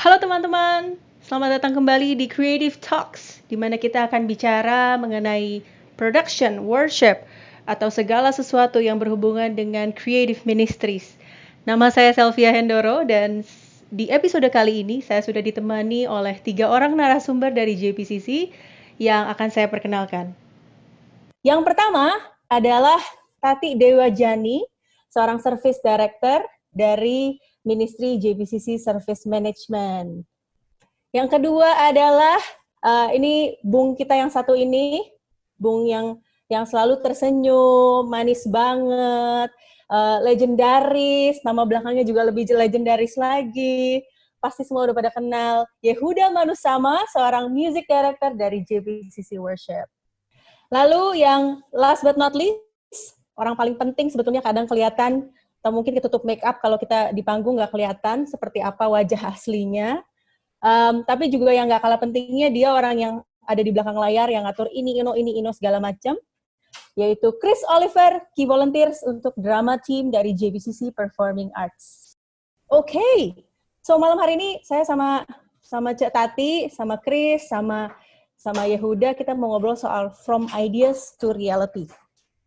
[0.00, 5.60] Halo teman-teman, selamat datang kembali di Creative Talks, di mana kita akan bicara mengenai
[6.00, 7.20] production, worship,
[7.68, 11.20] atau segala sesuatu yang berhubungan dengan creative ministries.
[11.68, 13.44] Nama saya Selvia Hendoro dan
[13.92, 18.56] di episode kali ini saya sudah ditemani oleh tiga orang narasumber dari JPCC
[18.96, 20.32] yang akan saya perkenalkan.
[21.44, 22.16] Yang pertama
[22.48, 23.04] adalah
[23.44, 24.64] Tati Dewa Jani,
[25.12, 26.40] seorang service director
[26.72, 30.24] dari Ministry JPCC Service Management.
[31.10, 32.38] Yang kedua adalah
[32.84, 35.04] uh, ini Bung kita yang satu ini,
[35.58, 36.18] Bung yang
[36.50, 39.50] yang selalu tersenyum, manis banget,
[39.86, 44.02] uh, legendaris, nama belakangnya juga lebih legendaris lagi.
[44.40, 45.68] Pasti semua udah pada kenal.
[45.84, 49.86] Yehuda Manusama, seorang music director dari JPCC Worship.
[50.72, 55.28] Lalu yang last but not least, orang paling penting sebetulnya kadang kelihatan
[55.60, 60.00] atau mungkin ketutup make up kalau kita di panggung nggak kelihatan seperti apa wajah aslinya.
[60.60, 64.44] Um, tapi juga yang nggak kalah pentingnya dia orang yang ada di belakang layar yang
[64.44, 66.16] ngatur ini ino ini ino segala macam
[66.94, 72.16] yaitu Chris Oliver key volunteers untuk drama team dari JBCC Performing Arts.
[72.70, 73.18] Oke, okay.
[73.82, 75.26] so malam hari ini saya sama
[75.60, 77.90] sama Cek Tati, sama Chris, sama
[78.40, 81.84] sama Yehuda kita mau ngobrol soal from ideas to reality.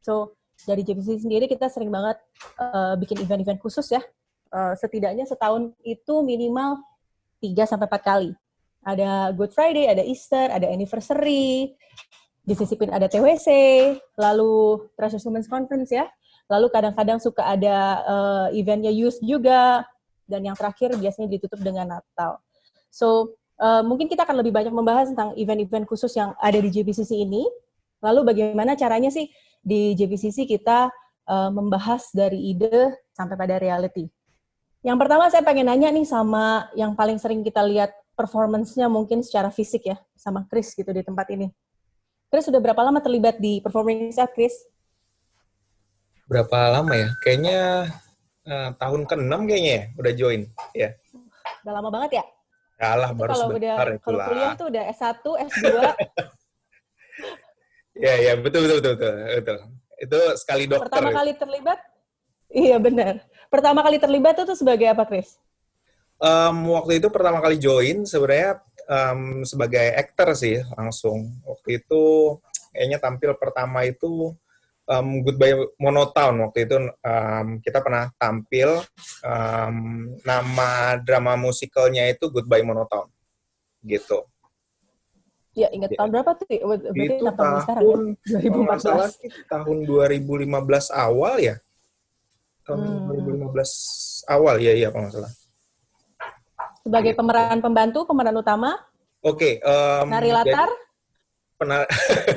[0.02, 2.18] So dari JPC sendiri kita sering banget
[2.60, 4.02] uh, bikin event-event khusus ya.
[4.54, 6.80] Uh, setidaknya setahun itu minimal
[7.42, 8.32] 3 sampai 4 kali.
[8.84, 11.74] Ada Good Friday, ada Easter, ada anniversary,
[12.44, 13.48] di Sisipin ada TWC,
[14.20, 16.06] lalu Treasure Women's Conference ya.
[16.52, 19.88] Lalu kadang-kadang suka ada uh, eventnya youth juga,
[20.28, 22.44] dan yang terakhir biasanya ditutup dengan Natal.
[22.92, 27.24] So, uh, mungkin kita akan lebih banyak membahas tentang event-event khusus yang ada di JPCC
[27.24, 27.48] ini.
[28.04, 29.32] Lalu bagaimana caranya sih
[29.64, 30.92] di JPCC kita
[31.26, 34.12] uh, membahas dari ide sampai pada reality.
[34.84, 39.48] Yang pertama saya pengen nanya nih sama yang paling sering kita lihat performance-nya mungkin secara
[39.48, 41.48] fisik ya, sama Chris gitu di tempat ini.
[42.28, 44.54] Chris sudah berapa lama terlibat di performing art, Chris?
[46.28, 47.10] Berapa lama ya?
[47.24, 47.60] Kayaknya
[48.44, 50.42] uh, tahun ke-6 kayaknya ya, udah join.
[50.76, 50.90] ya.
[51.64, 52.26] Udah lama banget ya?
[52.82, 55.68] Ya lah, baru kalau udah, Kalau kuliah tuh udah S1, S2,
[57.94, 59.58] Iya, iya, betul, betul, betul, betul, betul.
[60.02, 60.90] Itu sekali dokter.
[60.90, 61.80] Pertama kali terlibat?
[62.50, 63.14] Iya, benar.
[63.50, 65.38] Pertama kali terlibat itu sebagai apa, Chris?
[66.18, 71.38] Um, waktu itu pertama kali join sebenarnya um, sebagai aktor sih langsung.
[71.46, 72.04] Waktu itu
[72.74, 74.34] kayaknya tampil pertama itu
[74.88, 78.82] um, Goodbye Monotown waktu itu um, kita pernah tampil
[79.24, 79.78] um,
[80.24, 83.08] nama drama musikalnya itu Goodbye Monotown
[83.84, 84.24] gitu.
[85.54, 85.98] Ya, ingat ya.
[86.02, 86.48] tahun berapa tuh?
[86.50, 87.84] Berarti itu tahun, sekarang,
[88.26, 88.42] ya?
[88.82, 88.82] 2014.
[88.82, 89.10] Salah,
[89.46, 90.50] tahun 2015
[90.90, 91.56] awal ya?
[92.66, 93.54] Tahun hmm.
[93.54, 95.34] 2015 awal, ya, iya, kalau nggak salah.
[96.82, 98.82] Sebagai pemeran pembantu, pemeran utama?
[99.22, 99.62] Oke.
[99.62, 100.70] Okay, um, Nari latar?
[101.62, 101.86] Jadi,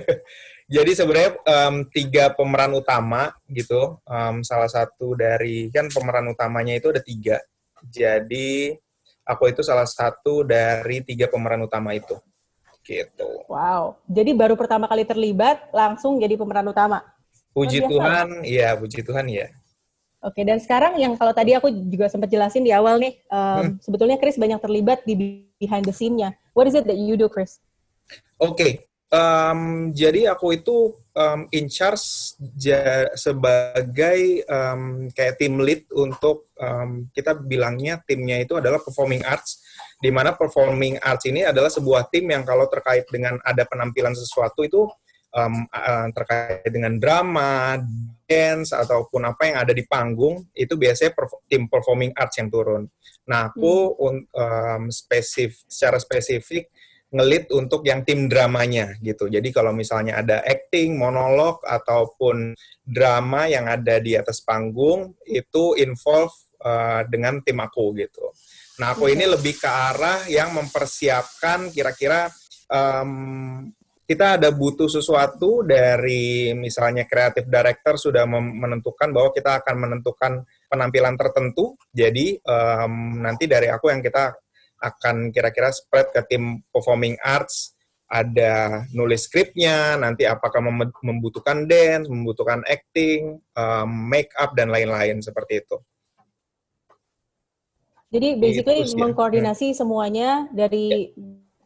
[0.76, 3.96] jadi sebenarnya um, tiga pemeran utama gitu.
[4.04, 7.40] Um, salah satu dari, kan pemeran utamanya itu ada tiga.
[7.80, 8.76] Jadi,
[9.24, 12.14] aku itu salah satu dari tiga pemeran utama itu
[12.86, 13.28] gitu.
[13.50, 17.02] Wow, jadi baru pertama kali terlibat langsung jadi pemeran utama.
[17.50, 19.50] Puji Tuhan, iya puji Tuhan ya.
[20.24, 23.72] Oke, dan sekarang yang kalau tadi aku juga sempat jelasin di awal nih, um, hmm.
[23.78, 26.34] sebetulnya Chris banyak terlibat di behind the scene-nya.
[26.50, 27.62] What is it that you do, Chris?
[28.40, 28.72] Oke, okay.
[29.14, 37.08] um, jadi aku itu um, in charge ja, sebagai um, kayak team lead untuk um,
[37.12, 39.64] kita bilangnya timnya itu adalah performing arts
[39.96, 44.60] di mana performing arts ini adalah sebuah tim yang kalau terkait dengan ada penampilan sesuatu
[44.60, 44.84] itu
[45.32, 47.80] um, uh, terkait dengan drama,
[48.28, 52.84] dance ataupun apa yang ada di panggung itu biasanya perf tim performing arts yang turun.
[53.26, 54.24] Nah, aku hmm.
[54.32, 56.68] um, spesif secara spesifik
[57.06, 59.30] ngelit untuk yang tim dramanya gitu.
[59.30, 62.52] Jadi kalau misalnya ada acting, monolog ataupun
[62.82, 66.34] drama yang ada di atas panggung itu involve
[66.66, 68.34] uh, dengan tim aku gitu.
[68.76, 72.28] Nah, aku ini lebih ke arah yang mempersiapkan kira-kira
[72.68, 73.72] um,
[74.06, 80.32] kita ada butuh sesuatu dari misalnya kreatif director sudah menentukan bahwa kita akan menentukan
[80.70, 81.74] penampilan tertentu.
[81.90, 84.30] Jadi um, nanti dari aku yang kita
[84.76, 87.74] akan kira-kira spread ke tim performing arts
[88.06, 90.62] ada nulis skripnya, nanti apakah
[91.02, 95.76] membutuhkan dance, membutuhkan acting, um, make up dan lain-lain seperti itu.
[98.06, 99.78] Jadi basically gitu mengkoordinasi hmm.
[99.78, 101.10] semuanya dari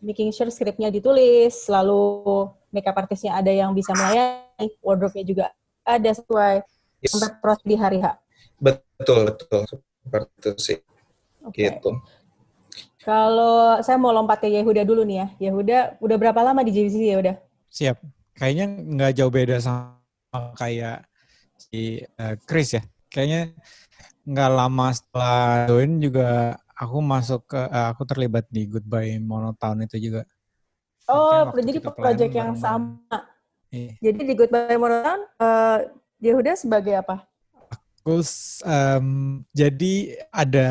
[0.01, 2.25] making sure scriptnya ditulis, lalu
[2.73, 5.45] makeup artisnya ada yang bisa melayani, wardrobe-nya juga
[5.85, 6.65] ada sesuai
[7.05, 7.13] yes.
[7.13, 8.17] sampai proses di hari H.
[8.57, 9.63] Betul, betul.
[10.01, 10.79] Seperti itu sih.
[11.45, 11.77] Okay.
[11.77, 11.91] Gitu.
[13.01, 15.27] Kalau saya mau lompat ke Yehuda dulu nih ya.
[15.49, 17.37] Yehuda udah berapa lama di JVC ya udah?
[17.73, 17.97] Siap.
[18.37, 18.67] Kayaknya
[18.97, 19.97] nggak jauh beda sama
[20.57, 21.09] kayak
[21.57, 22.83] si uh, Chris ya.
[23.09, 23.57] Kayaknya
[24.25, 30.11] nggak lama setelah join juga aku masuk ke uh, aku terlibat di Goodbye Monotown itu
[30.11, 30.25] juga.
[31.11, 33.29] Oh, jadi proyek yang sama.
[33.69, 33.93] Iya.
[34.01, 35.79] Jadi di Goodbye Monotown uh,
[36.21, 37.29] Yehuda sebagai apa?
[38.01, 38.25] Aku
[38.65, 39.07] um,
[39.53, 39.95] jadi
[40.33, 40.69] ada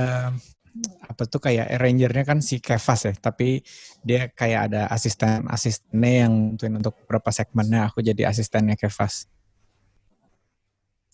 [1.05, 3.61] apa tuh kayak arrangernya kan si Kevas ya, tapi
[4.01, 9.29] dia kayak ada asisten asistennya yang tentuin untuk beberapa segmennya aku jadi asistennya Kevas.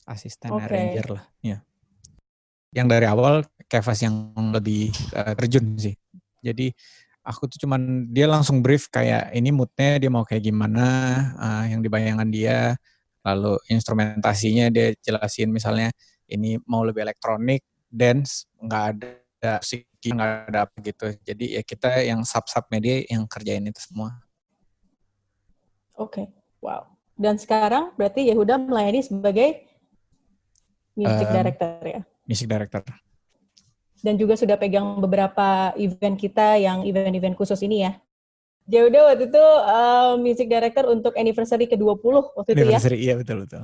[0.06, 0.64] Asisten okay.
[0.70, 1.58] arranger lah, ya.
[2.76, 5.96] Yang dari awal Kevas yang lebih uh, terjun sih.
[6.44, 6.70] Jadi
[7.26, 10.88] aku tuh cuman dia langsung brief kayak ini moodnya dia mau kayak gimana,
[11.40, 12.76] uh, yang dibayangkan dia,
[13.26, 15.90] lalu instrumentasinya dia jelasin misalnya
[16.30, 19.26] ini mau lebih elektronik, dance, nggak ada
[19.62, 23.82] psiki nggak ada apa gitu jadi ya kita yang sub sub media yang kerjain itu
[23.82, 24.18] semua
[25.94, 26.26] oke okay.
[26.62, 29.70] wow dan sekarang berarti Yehuda melayani sebagai
[30.98, 32.84] music um, director ya music director
[34.06, 37.94] dan juga sudah pegang beberapa event kita yang event-event khusus ini ya
[38.66, 43.46] Yehuda waktu itu uh, music director untuk anniversary ke-20 waktu itu ya anniversary iya betul
[43.46, 43.62] betul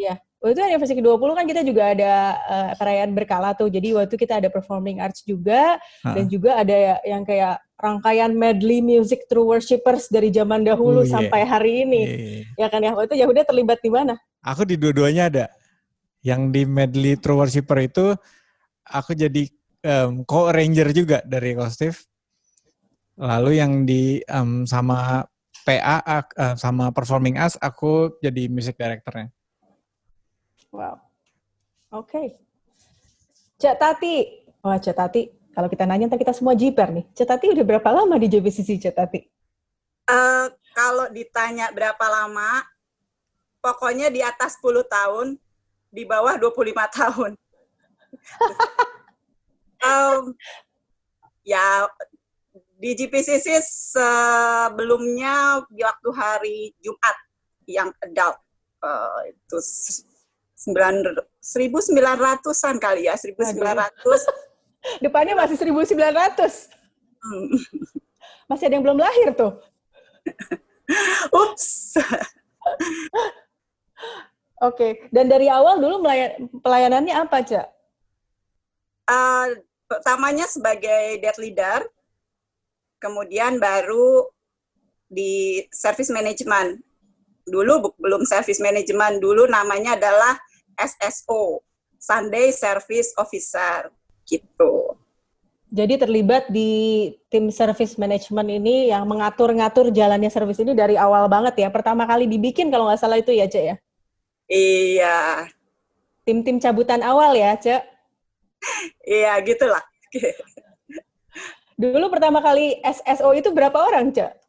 [0.00, 2.12] Iya, waktu itu anniversary ke-20 kan kita juga ada
[2.48, 3.68] uh, perayaan berkala tuh.
[3.68, 6.14] Jadi waktu itu kita ada performing arts juga uh.
[6.16, 11.12] dan juga ada yang kayak rangkaian medley music true worshippers dari zaman dahulu uh, yeah.
[11.12, 12.00] sampai hari ini.
[12.00, 12.44] Yeah, yeah.
[12.64, 14.14] Ya kan ya, waktu itu Yahuda terlibat di mana?
[14.40, 15.44] Aku di dua-duanya ada.
[16.20, 18.12] Yang di medley true worshipper itu
[18.84, 19.48] aku jadi
[19.84, 22.04] um, co-arranger juga dari Kostif.
[23.20, 25.24] Lalu yang di um, sama
[25.60, 29.28] PA uh, sama performing arts aku jadi music directornya.
[30.72, 30.96] Wow.
[31.92, 32.06] Oke.
[32.06, 32.26] Okay.
[33.60, 34.16] Cak Tati.
[34.64, 35.22] Wah, Cak Tati.
[35.50, 37.04] Kalau kita nanya, ntar kita semua jiper nih.
[37.12, 39.20] Cak Tati udah berapa lama di JBCC, Cak Tati?
[40.08, 42.64] Uh, kalau ditanya berapa lama,
[43.60, 45.26] pokoknya di atas 10 tahun,
[45.90, 47.34] di bawah 25 tahun.
[49.84, 50.34] um,
[51.44, 51.86] ya,
[52.80, 57.16] di GPCC sebelumnya di waktu hari Jumat
[57.68, 58.40] yang adult
[58.80, 59.58] uh, itu
[60.56, 61.04] sembilan
[61.40, 64.20] seribu sembilan ratusan kali ya seribu sembilan ratus.
[65.04, 66.72] Depannya masih seribu sembilan ratus.
[67.20, 67.52] Hmm.
[68.48, 69.52] masih ada yang belum lahir tuh.
[71.44, 72.00] Ups
[74.60, 76.04] Oke, dan dari awal dulu
[76.60, 77.66] pelayanannya apa, Cak?
[79.08, 79.56] Uh,
[79.88, 81.88] pertamanya sebagai debt leader,
[83.00, 84.28] kemudian baru
[85.08, 86.76] di service management.
[87.48, 90.36] Dulu belum service management, dulu namanya adalah
[90.76, 91.64] SSO,
[91.96, 93.88] Sunday Service Officer,
[94.28, 94.94] gitu.
[95.72, 101.64] Jadi terlibat di tim service management ini yang mengatur-ngatur jalannya service ini dari awal banget
[101.64, 101.68] ya.
[101.72, 103.76] Pertama kali dibikin kalau nggak salah itu ya, Cek ya?
[104.50, 105.46] Iya.
[106.26, 107.82] Tim-tim cabutan awal ya, Cek?
[109.06, 109.80] iya, gitulah.
[111.80, 114.40] Dulu pertama kali SSO itu berapa orang, Cek?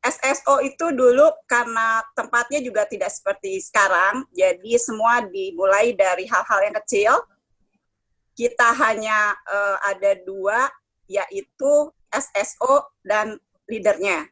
[0.00, 6.76] SSO itu dulu karena tempatnya juga tidak seperti sekarang, jadi semua dimulai dari hal-hal yang
[6.82, 7.12] kecil.
[8.32, 10.72] Kita hanya uh, ada dua,
[11.04, 13.36] yaitu SSO dan
[13.68, 14.30] leadernya.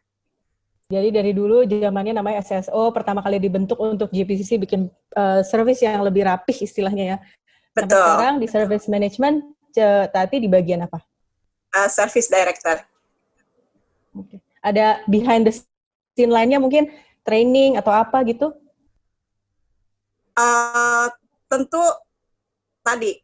[0.93, 6.05] Jadi dari dulu zamannya namanya SSO, pertama kali dibentuk untuk GPCC bikin uh, service yang
[6.05, 7.19] lebih rapih istilahnya ya.
[7.73, 7.89] Betul.
[7.89, 9.37] Sampai sekarang di service management,
[10.13, 11.01] tadi di bagian apa?
[11.73, 12.85] Uh, service director.
[14.15, 14.39] Oke.
[14.39, 15.53] Okay ada behind the
[16.17, 16.89] scene lainnya mungkin
[17.21, 18.57] training atau apa gitu?
[20.35, 21.07] Uh,
[21.47, 21.85] tentu
[22.81, 23.21] tadi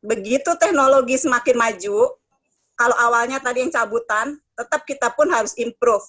[0.00, 2.16] begitu teknologi semakin maju,
[2.74, 6.02] kalau awalnya tadi yang cabutan, tetap kita pun harus improve.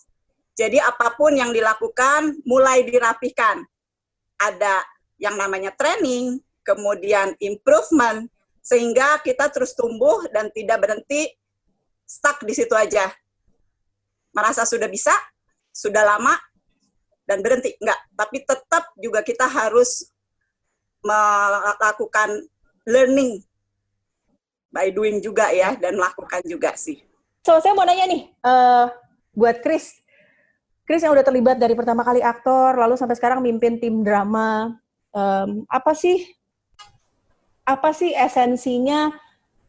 [0.59, 3.63] Jadi apa pun yang dilakukan mulai dirapihkan.
[4.35, 4.83] Ada
[5.15, 8.27] yang namanya training, kemudian improvement,
[8.59, 11.31] sehingga kita terus tumbuh dan tidak berhenti
[12.03, 13.07] stuck di situ aja
[14.35, 15.15] merasa sudah bisa,
[15.71, 16.35] sudah lama,
[17.23, 17.75] dan berhenti.
[17.79, 20.11] Enggak, tapi tetap juga kita harus
[20.99, 22.43] melakukan
[22.83, 23.39] learning
[24.69, 26.99] by doing juga ya, dan melakukan juga sih.
[27.47, 28.91] So, saya mau nanya nih, uh,
[29.33, 29.98] buat Chris.
[30.89, 34.73] Chris yang udah terlibat dari pertama kali aktor, lalu sampai sekarang mimpin tim drama.
[35.13, 36.25] Um, apa sih
[37.61, 39.13] apa sih esensinya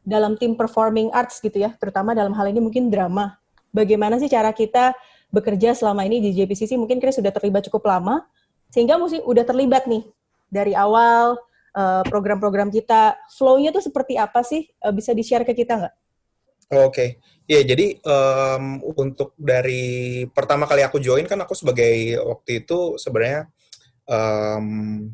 [0.00, 3.36] dalam tim performing arts gitu ya, terutama dalam hal ini mungkin drama
[3.68, 4.96] bagaimana sih cara kita
[5.28, 6.80] bekerja selama ini di JPCC?
[6.80, 8.24] Mungkin Chris sudah terlibat cukup lama,
[8.72, 10.08] sehingga mesti udah terlibat nih
[10.48, 11.36] dari awal
[11.76, 13.20] uh, program-program kita.
[13.36, 14.72] Flow-nya tuh seperti apa sih?
[14.80, 15.94] Uh, bisa di-share ke kita nggak?
[16.70, 17.18] Oke,
[17.50, 23.50] ya jadi um, untuk dari pertama kali aku join kan aku sebagai waktu itu sebenarnya
[24.06, 24.66] um,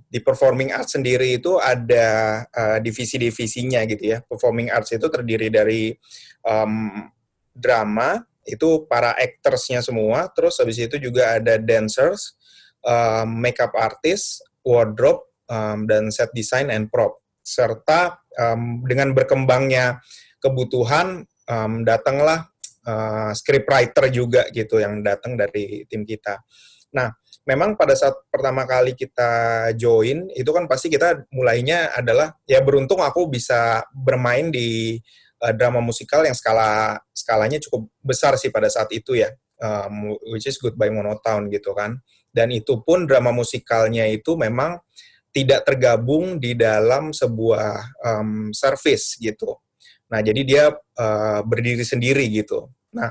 [0.04, 4.18] di performing arts sendiri itu ada uh, divisi-divisinya gitu ya.
[4.20, 5.96] Performing arts itu terdiri dari
[6.44, 7.08] um,
[7.56, 12.36] drama, itu para actorsnya semua, terus habis itu juga ada dancers,
[12.84, 17.16] um, makeup artist, wardrobe, um, dan set design and prop.
[17.40, 20.04] Serta um, dengan berkembangnya
[20.36, 22.50] kebutuhan um, datanglah
[22.86, 26.42] uh, scriptwriter juga gitu yang datang dari tim kita.
[26.94, 27.10] Nah,
[27.46, 33.02] memang pada saat pertama kali kita join itu kan pasti kita mulainya adalah ya beruntung
[33.02, 34.98] aku bisa bermain di
[35.42, 39.30] uh, drama musikal yang skala skalanya cukup besar sih pada saat itu ya,
[39.62, 41.98] um, which is Goodbye Monotown gitu kan.
[42.30, 44.76] Dan itu pun drama musikalnya itu memang
[45.32, 49.56] tidak tergabung di dalam sebuah um, service gitu.
[50.06, 52.70] Nah, jadi dia uh, berdiri sendiri gitu.
[52.94, 53.10] Nah,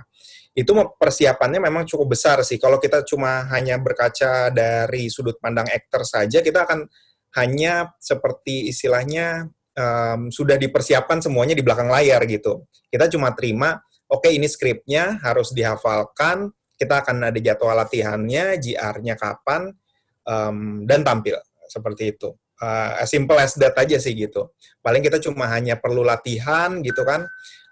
[0.55, 2.55] itu persiapannya memang cukup besar sih.
[2.55, 6.87] Kalau kita cuma hanya berkaca dari sudut pandang aktor saja, kita akan
[7.35, 12.63] hanya seperti istilahnya um, sudah dipersiapkan semuanya di belakang layar gitu.
[12.87, 13.75] Kita cuma terima,
[14.07, 19.75] oke okay, ini skripnya harus dihafalkan, kita akan ada jadwal latihannya, JR-nya kapan,
[20.23, 21.35] um, dan tampil
[21.67, 22.31] seperti itu
[22.61, 24.53] uh, as simple as that aja sih gitu.
[24.79, 27.25] Paling kita cuma hanya perlu latihan gitu kan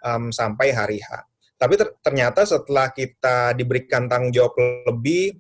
[0.04, 1.24] um, sampai hari H.
[1.56, 4.58] Tapi ter ternyata setelah kita diberikan tanggung jawab
[4.90, 5.40] lebih,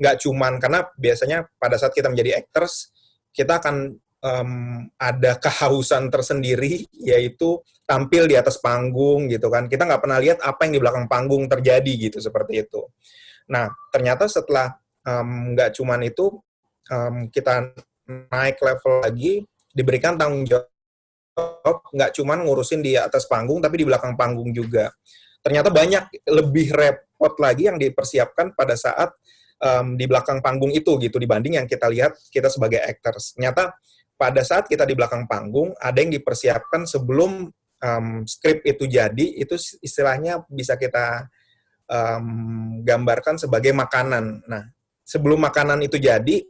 [0.00, 2.88] nggak um, cuman karena biasanya pada saat kita menjadi actors,
[3.36, 9.68] kita akan um, ada kehausan tersendiri, yaitu tampil di atas panggung gitu kan.
[9.68, 12.88] Kita nggak pernah lihat apa yang di belakang panggung terjadi gitu seperti itu.
[13.52, 14.80] Nah ternyata setelah
[15.52, 16.40] nggak um, cuman itu
[16.88, 17.72] um, kita
[18.08, 24.16] naik level lagi, diberikan tanggung jawab nggak cuma ngurusin di atas panggung, tapi di belakang
[24.16, 24.90] panggung juga.
[25.44, 29.14] Ternyata banyak lebih repot lagi yang dipersiapkan pada saat
[29.62, 33.36] um, di belakang panggung itu gitu dibanding yang kita lihat kita sebagai actors.
[33.36, 33.76] Ternyata
[34.18, 37.46] pada saat kita di belakang panggung ada yang dipersiapkan sebelum
[37.78, 41.30] um, skrip itu jadi itu istilahnya bisa kita
[41.86, 44.42] um, gambarkan sebagai makanan.
[44.50, 44.66] Nah
[45.06, 46.42] sebelum makanan itu jadi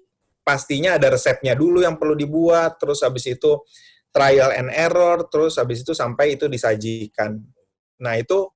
[0.49, 3.61] pastinya ada resepnya dulu yang perlu dibuat, terus habis itu
[4.09, 7.37] trial and error, terus habis itu sampai itu disajikan.
[8.01, 8.49] Nah itu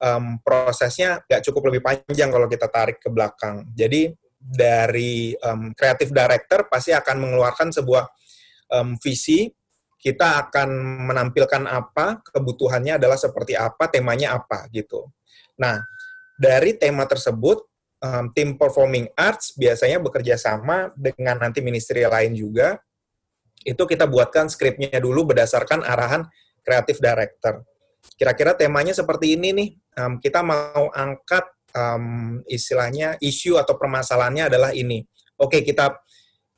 [0.00, 3.68] um, prosesnya nggak cukup lebih panjang kalau kita tarik ke belakang.
[3.76, 4.08] Jadi
[4.40, 8.08] dari um, creative director pasti akan mengeluarkan sebuah
[8.72, 9.52] um, visi,
[10.00, 10.72] kita akan
[11.12, 15.12] menampilkan apa, kebutuhannya adalah seperti apa, temanya apa gitu.
[15.60, 15.84] Nah
[16.40, 17.69] dari tema tersebut
[18.00, 22.80] um, tim performing arts biasanya bekerja sama dengan nanti ministry lain juga.
[23.60, 26.24] Itu kita buatkan skripnya dulu berdasarkan arahan
[26.64, 27.64] kreatif director.
[28.16, 29.70] Kira-kira temanya seperti ini nih.
[30.00, 31.44] Um, kita mau angkat
[31.76, 35.04] um, istilahnya isu atau permasalahannya adalah ini.
[35.36, 36.00] Oke, kita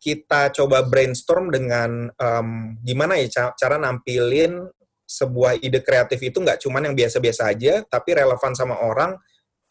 [0.03, 4.67] kita coba brainstorm dengan um, gimana ya cara nampilin
[5.07, 9.15] sebuah ide kreatif itu nggak cuman yang biasa-biasa aja, tapi relevan sama orang,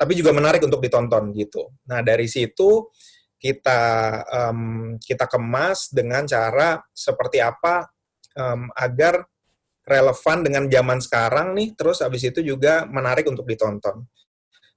[0.02, 1.70] tapi juga menarik untuk ditonton gitu.
[1.86, 2.90] Nah dari situ
[3.38, 3.82] kita
[4.34, 7.86] um, kita kemas dengan cara seperti apa
[8.34, 9.30] um, agar
[9.86, 14.10] relevan dengan zaman sekarang nih, terus habis itu juga menarik untuk ditonton.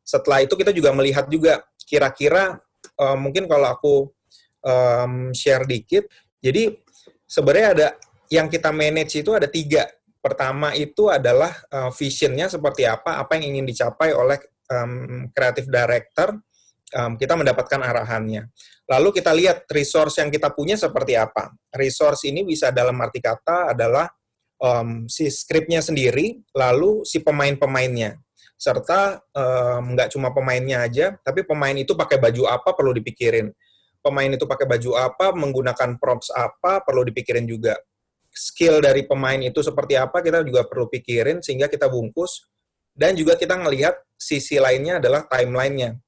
[0.04, 2.60] Setelah itu kita juga melihat juga kira-kira
[3.00, 3.94] um, mungkin kalau aku
[4.60, 6.04] um, share dikit,
[6.40, 6.76] jadi
[7.24, 7.88] sebenarnya ada
[8.28, 9.88] yang kita manage itu ada tiga.
[10.20, 14.40] Pertama itu adalah uh, visionnya seperti apa, apa yang ingin dicapai oleh
[14.82, 16.34] um, creative director,
[16.98, 18.50] um, kita mendapatkan arahannya.
[18.90, 21.54] Lalu kita lihat resource yang kita punya seperti apa.
[21.72, 24.10] Resource ini bisa dalam arti kata adalah
[24.60, 28.20] um, si skripnya sendiri, lalu si pemain-pemainnya.
[28.54, 29.18] Serta
[29.82, 33.50] nggak um, cuma pemainnya aja, tapi pemain itu pakai baju apa perlu dipikirin.
[34.04, 37.72] Pemain itu pakai baju apa, menggunakan props apa, perlu dipikirin juga.
[38.34, 42.44] Skill dari pemain itu seperti apa, kita juga perlu pikirin, sehingga kita bungkus
[42.94, 45.98] dan juga kita melihat sisi lainnya adalah timelinenya.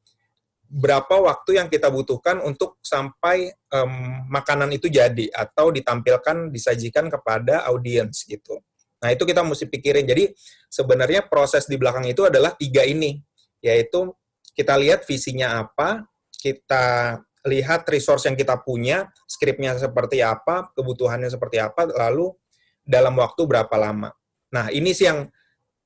[0.67, 7.63] Berapa waktu yang kita butuhkan untuk sampai um, makanan itu jadi atau ditampilkan, disajikan kepada
[7.71, 8.59] audiens gitu.
[8.99, 10.03] Nah itu kita mesti pikirin.
[10.03, 10.35] Jadi
[10.67, 13.23] sebenarnya proses di belakang itu adalah tiga ini,
[13.63, 14.11] yaitu
[14.59, 16.03] kita lihat visinya apa,
[16.35, 22.35] kita lihat resource yang kita punya, skripnya seperti apa, kebutuhannya seperti apa, lalu
[22.83, 24.11] dalam waktu berapa lama.
[24.51, 25.31] Nah ini sih yang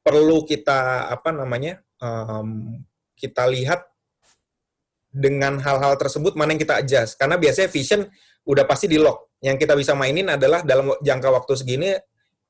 [0.00, 2.80] perlu kita apa namanya um,
[3.16, 3.85] kita lihat
[5.11, 7.19] dengan hal-hal tersebut mana yang kita adjust.
[7.19, 8.07] Karena biasanya vision
[8.47, 9.37] udah pasti di lock.
[9.42, 11.90] Yang kita bisa mainin adalah dalam jangka waktu segini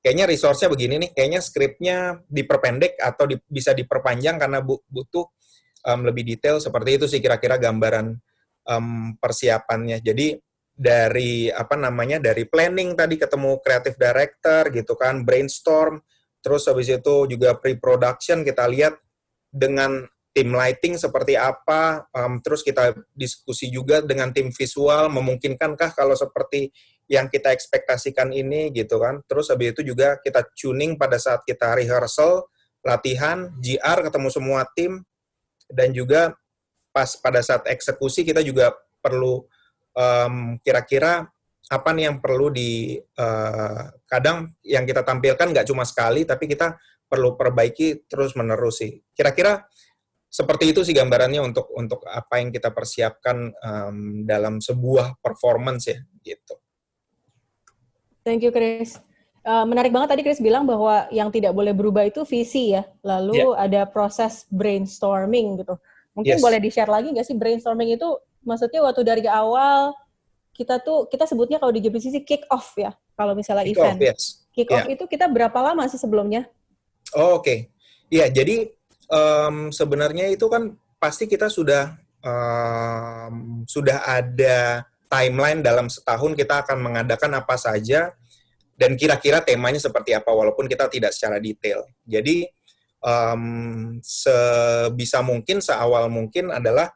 [0.01, 1.97] kayaknya resource-nya begini nih, kayaknya skripnya
[2.29, 5.29] diperpendek atau di, bisa diperpanjang karena bu, butuh
[5.89, 6.61] um, lebih detail.
[6.61, 8.17] Seperti itu sih kira-kira gambaran
[8.69, 10.01] um, persiapannya.
[10.05, 10.37] Jadi
[10.81, 16.01] dari apa namanya dari planning tadi ketemu creative director gitu kan, brainstorm,
[16.41, 18.97] terus habis itu juga pre-production kita lihat
[19.53, 26.15] dengan tim lighting seperti apa, um, terus kita diskusi juga dengan tim visual, memungkinkankah kalau
[26.15, 26.71] seperti
[27.11, 29.19] yang kita ekspektasikan ini gitu kan.
[29.27, 32.47] Terus habis itu juga kita tuning pada saat kita rehearsal,
[32.87, 35.03] latihan, GR ketemu semua tim,
[35.67, 36.39] dan juga
[36.95, 38.71] pas pada saat eksekusi kita juga
[39.03, 39.43] perlu
[39.99, 41.27] um, kira-kira
[41.69, 46.81] apa nih yang perlu di uh, kadang yang kita tampilkan nggak cuma sekali tapi kita
[47.07, 49.67] perlu perbaiki terus menerus sih kira-kira
[50.31, 55.99] seperti itu sih gambarannya untuk untuk apa yang kita persiapkan um, dalam sebuah performance ya
[56.23, 56.55] gitu.
[58.23, 59.03] Thank you Chris.
[59.43, 62.87] Uh, menarik banget tadi Chris bilang bahwa yang tidak boleh berubah itu visi ya.
[63.03, 63.59] Lalu yeah.
[63.59, 65.75] ada proses brainstorming gitu.
[66.15, 66.43] Mungkin yes.
[66.45, 68.07] boleh di-share lagi nggak sih brainstorming itu
[68.47, 69.91] maksudnya waktu dari awal
[70.61, 73.97] kita tuh kita sebutnya kalau di JPCC kick off ya kalau misalnya kick event.
[73.97, 74.23] Off, yes.
[74.53, 74.93] Kick off yeah.
[74.93, 76.45] itu kita berapa lama sih sebelumnya?
[77.17, 77.41] Oh, Oke.
[77.41, 77.59] Okay.
[78.11, 78.69] Iya, jadi
[79.09, 86.79] um, sebenarnya itu kan pasti kita sudah um, sudah ada timeline dalam setahun kita akan
[86.83, 88.13] mengadakan apa saja
[88.75, 91.87] dan kira-kira temanya seperti apa walaupun kita tidak secara detail.
[92.03, 92.47] Jadi
[93.03, 96.91] um, sebisa mungkin seawal mungkin adalah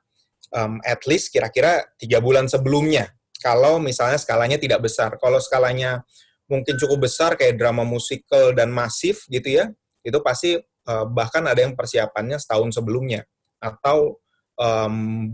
[0.55, 3.11] um, at least kira-kira tiga bulan sebelumnya.
[3.45, 6.01] Kalau misalnya skalanya tidak besar, kalau skalanya
[6.49, 9.69] mungkin cukup besar kayak drama musikal dan masif gitu ya,
[10.01, 10.57] itu pasti
[10.89, 13.29] uh, bahkan ada yang persiapannya setahun sebelumnya
[13.61, 14.17] atau
[14.57, 15.29] um,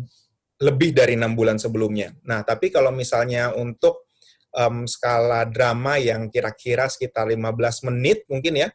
[0.59, 2.11] lebih dari enam bulan sebelumnya.
[2.27, 4.11] Nah, tapi kalau misalnya untuk
[4.53, 8.69] um, skala drama yang kira-kira sekitar 15 menit mungkin ya,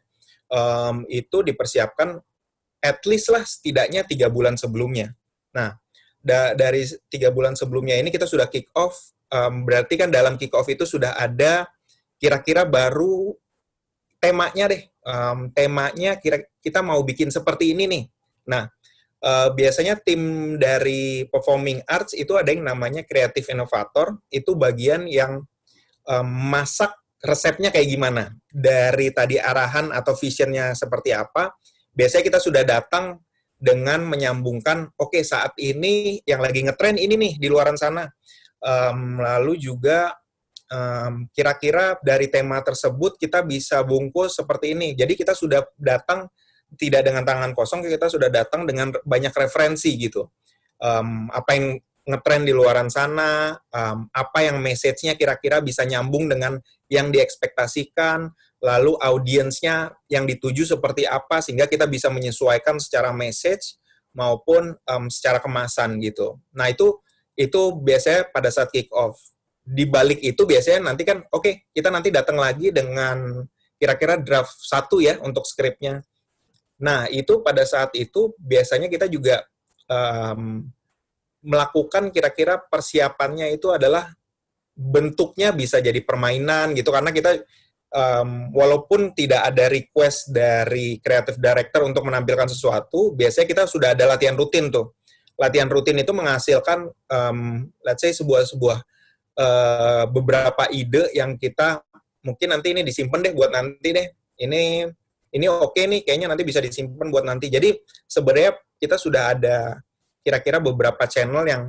[0.49, 2.17] um, itu dipersiapkan
[2.81, 5.13] at least lah setidaknya tiga bulan sebelumnya.
[5.53, 5.77] Nah,
[6.25, 10.53] da dari tiga bulan sebelumnya ini kita sudah kick off, um, berarti kan dalam kick
[10.53, 11.65] off itu sudah ada
[12.19, 13.33] kira-kira baru
[14.19, 18.03] temanya deh um, temanya kira kita mau bikin seperti ini nih.
[18.49, 18.65] Nah,
[19.21, 25.45] uh, biasanya tim dari performing arts itu ada yang namanya creative innovator, itu bagian yang
[26.09, 28.33] um, masak resepnya kayak gimana.
[28.49, 31.53] Dari tadi arahan atau visionnya seperti apa,
[31.93, 33.21] biasanya kita sudah datang
[33.55, 38.09] dengan menyambungkan, oke okay, saat ini yang lagi ngetren ini nih di luaran sana.
[38.65, 40.17] Um, lalu juga
[40.73, 44.97] um, kira-kira dari tema tersebut kita bisa bungkus seperti ini.
[44.97, 46.25] Jadi kita sudah datang
[46.73, 50.33] tidak dengan tangan kosong, kita sudah datang dengan banyak referensi gitu.
[50.81, 56.61] Um, apa yang ngetren di luaran sana, um, apa yang message-nya kira-kira bisa nyambung dengan
[56.89, 58.29] yang diekspektasikan,
[58.61, 63.77] lalu audiensnya yang dituju seperti apa, sehingga kita bisa menyesuaikan secara message
[64.13, 66.37] maupun um, secara kemasan gitu.
[66.53, 67.01] Nah itu
[67.35, 69.19] itu biasanya pada saat kick off.
[69.65, 73.43] Di balik itu biasanya nanti kan oke okay, kita nanti datang lagi dengan
[73.75, 75.99] kira-kira draft satu ya untuk skripnya.
[76.79, 79.43] Nah itu pada saat itu biasanya kita juga
[79.91, 80.63] um,
[81.45, 84.09] melakukan kira-kira persiapannya itu adalah
[84.75, 86.91] bentuknya bisa jadi permainan gitu.
[86.91, 87.35] Karena kita
[87.95, 94.15] um, walaupun tidak ada request dari creative director untuk menampilkan sesuatu biasanya kita sudah ada
[94.15, 94.95] latihan rutin tuh
[95.35, 98.77] latihan rutin itu menghasilkan um, let's say sebuah sebuah
[99.35, 101.83] uh, beberapa ide yang kita
[102.25, 104.07] mungkin nanti ini disimpan deh buat nanti deh.
[104.35, 104.89] Ini
[105.35, 107.51] ini oke okay nih, kayaknya nanti bisa disimpan buat nanti.
[107.51, 107.75] Jadi
[108.07, 109.79] sebenarnya kita sudah ada
[110.23, 111.63] kira-kira beberapa channel yang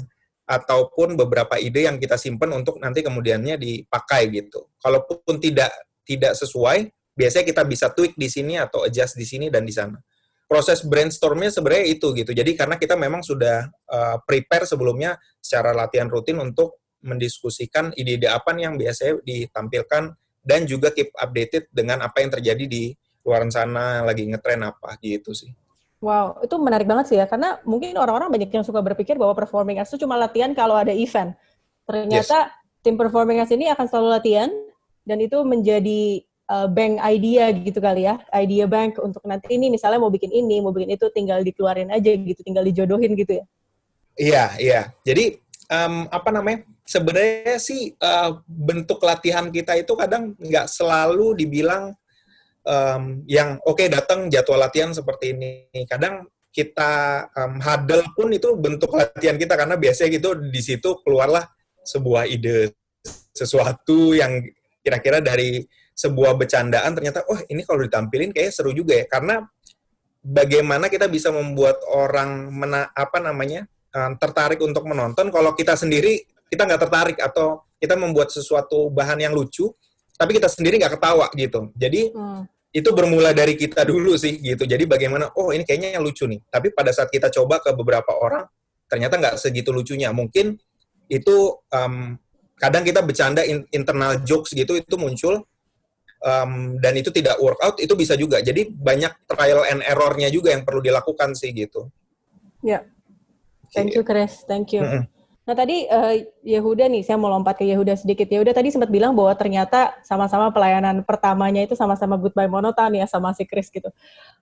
[0.46, 4.70] ataupun beberapa ide yang kita simpan untuk nanti kemudiannya dipakai gitu.
[4.78, 5.74] Kalaupun tidak
[6.06, 6.86] tidak sesuai,
[7.18, 9.98] biasanya kita bisa tweak di sini atau adjust di sini dan di sana.
[10.46, 12.30] Proses brainstormnya sebenarnya itu gitu.
[12.30, 18.54] Jadi karena kita memang sudah uh, prepare sebelumnya secara latihan rutin untuk mendiskusikan ide-ide apa
[18.54, 20.14] yang biasanya ditampilkan
[20.46, 22.94] dan juga keep updated dengan apa yang terjadi di
[23.26, 25.50] luar sana lagi ngetren apa gitu sih.
[25.98, 29.82] Wow, itu menarik banget sih ya, karena mungkin orang-orang banyak yang suka berpikir bahwa performing
[29.82, 31.34] arts itu cuma latihan kalau ada event.
[31.88, 32.84] Ternyata yes.
[32.86, 34.50] tim performing arts ini akan selalu latihan,
[35.02, 40.02] dan itu menjadi uh, bank idea gitu kali ya, idea bank untuk nanti ini misalnya
[40.02, 43.44] mau bikin ini, mau bikin itu, tinggal dikeluarin aja gitu, tinggal dijodohin gitu ya.
[44.16, 44.82] Iya, iya.
[45.04, 46.64] Jadi um, apa namanya?
[46.86, 51.92] sebenarnya sih uh, bentuk latihan kita itu kadang nggak selalu dibilang
[52.62, 55.66] um, yang oke okay, datang jadwal latihan seperti ini.
[55.90, 61.44] Kadang kita um, huddle pun itu bentuk latihan kita karena biasanya gitu di situ keluarlah
[61.84, 62.72] sebuah ide
[63.34, 64.40] sesuatu yang
[64.80, 69.08] kira-kira dari sebuah bercandaan ternyata oh ini kalau ditampilin kayak seru juga ya.
[69.08, 69.40] Karena
[70.20, 73.64] bagaimana kita bisa membuat orang mena, apa namanya
[73.96, 75.32] um, tertarik untuk menonton.
[75.32, 76.20] Kalau kita sendiri
[76.52, 79.72] kita nggak tertarik atau kita membuat sesuatu bahan yang lucu
[80.16, 81.72] tapi kita sendiri nggak ketawa gitu.
[81.76, 82.42] Jadi hmm.
[82.76, 84.68] itu bermula dari kita dulu sih gitu.
[84.68, 86.40] Jadi bagaimana oh ini kayaknya yang lucu nih.
[86.48, 88.44] Tapi pada saat kita coba ke beberapa orang
[88.88, 90.12] ternyata nggak segitu lucunya.
[90.12, 90.56] Mungkin
[91.08, 91.36] itu
[91.72, 92.16] um,
[92.56, 95.44] kadang kita bercanda in, internal jokes gitu itu muncul
[96.22, 98.40] um, dan itu tidak workout itu bisa juga.
[98.40, 101.88] Jadi banyak trial and errornya juga yang perlu dilakukan sih gitu.
[102.64, 102.84] Ya,
[103.72, 104.82] thank you Chris, thank you.
[104.82, 105.04] Mm -hmm.
[105.46, 108.26] Nah tadi uh, Yehuda nih, saya mau lompat ke Yehuda sedikit.
[108.26, 113.30] Yehuda tadi sempat bilang bahwa ternyata sama-sama pelayanan pertamanya itu sama-sama goodbye monoton ya sama
[113.30, 113.86] si Chris gitu.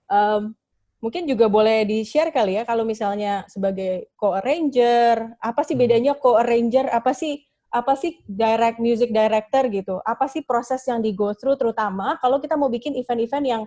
[0.08, 0.56] Um,
[1.04, 7.12] mungkin juga boleh di-share kali ya kalau misalnya sebagai co-arranger, apa sih bedanya co-arranger, apa
[7.12, 9.98] sih apa sih direct music director gitu?
[10.06, 13.62] Apa sih proses yang di go through terutama kalau kita mau bikin event-event yang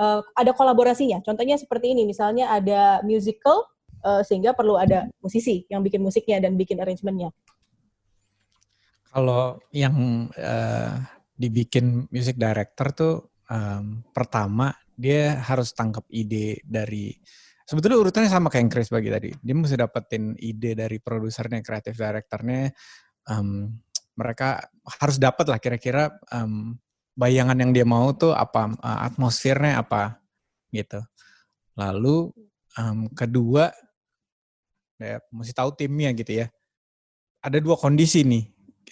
[0.00, 1.20] uh, ada kolaborasinya?
[1.20, 3.68] Contohnya seperti ini, misalnya ada musical
[4.00, 7.36] uh, sehingga perlu ada musisi yang bikin musiknya dan bikin arrangementnya.
[9.12, 10.96] Kalau yang uh,
[11.36, 13.14] dibikin music director tuh
[13.52, 17.12] um, pertama dia harus tangkap ide dari
[17.66, 19.30] sebetulnya urutannya sama kayak yang Chris bagi tadi.
[19.36, 22.70] Dia mesti dapetin ide dari produsernya, kreatif directornya,
[23.28, 23.72] um,
[24.14, 24.62] mereka
[25.00, 26.78] harus dapat lah kira-kira um,
[27.14, 30.18] bayangan yang dia mau tuh apa uh, atmosfernya apa
[30.70, 31.02] gitu.
[31.78, 32.30] Lalu
[32.78, 33.70] um, kedua
[34.98, 36.46] ya mesti tahu timnya gitu ya.
[37.44, 38.44] Ada dua kondisi nih.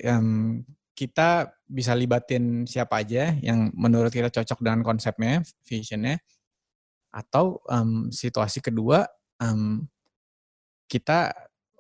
[0.07, 6.21] Um, kita bisa libatin siapa aja yang menurut kita cocok dengan konsepnya, visionnya,
[7.09, 9.09] atau um, situasi kedua
[9.41, 9.89] um,
[10.89, 11.33] kita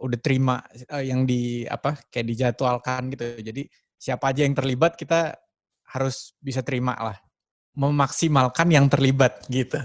[0.02, 0.58] udah terima
[0.90, 3.38] uh, yang di apa kayak dijadwalkan gitu.
[3.38, 3.62] Jadi
[3.94, 5.38] siapa aja yang terlibat kita
[5.94, 7.18] harus bisa terima lah.
[7.78, 9.78] Memaksimalkan yang terlibat gitu.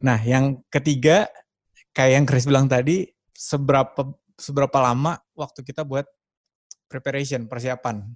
[0.00, 1.26] Nah, yang ketiga
[1.90, 4.06] kayak yang Chris bilang tadi, seberapa
[4.38, 6.06] seberapa lama waktu kita buat
[6.86, 8.06] preparation, persiapan.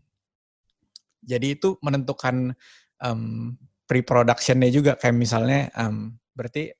[1.23, 2.55] Jadi itu menentukan
[3.03, 3.55] um,
[3.87, 6.73] pre-productionnya juga kayak misalnya um, berarti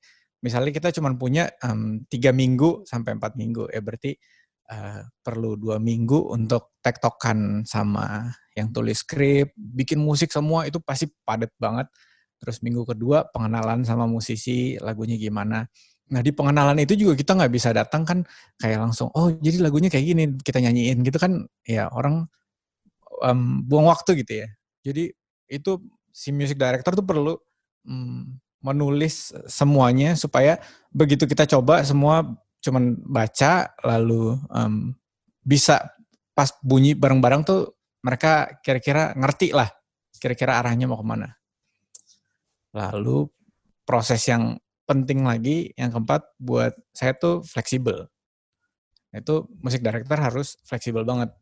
[0.43, 1.47] misalnya kita cuma punya
[2.11, 4.11] tiga um, minggu sampai empat minggu ya berarti
[4.69, 11.07] uh, perlu dua minggu untuk tektokan sama yang tulis skrip bikin musik semua itu pasti
[11.23, 11.87] padat banget.
[12.43, 15.63] Terus minggu kedua pengenalan sama musisi lagunya gimana.
[16.11, 18.19] Nah di pengenalan itu juga kita nggak bisa datang kan
[18.59, 22.27] kayak langsung oh jadi lagunya kayak gini kita nyanyiin gitu kan ya orang
[23.23, 24.47] um, buang waktu gitu ya.
[24.83, 25.07] Jadi
[25.47, 25.71] itu
[26.11, 27.33] si music director tuh perlu
[27.87, 28.27] um,
[28.63, 30.57] menulis semuanya supaya
[30.89, 32.23] begitu kita coba semua
[32.63, 34.95] cuman baca lalu um,
[35.43, 35.91] bisa
[36.31, 39.67] pas bunyi bareng-bareng tuh mereka kira-kira ngerti lah
[40.23, 41.35] kira-kira arahnya mau ke mana.
[42.71, 43.27] Lalu
[43.83, 44.55] proses yang
[44.87, 48.07] penting lagi yang keempat buat saya tuh fleksibel.
[49.11, 51.35] Itu musik director harus fleksibel banget.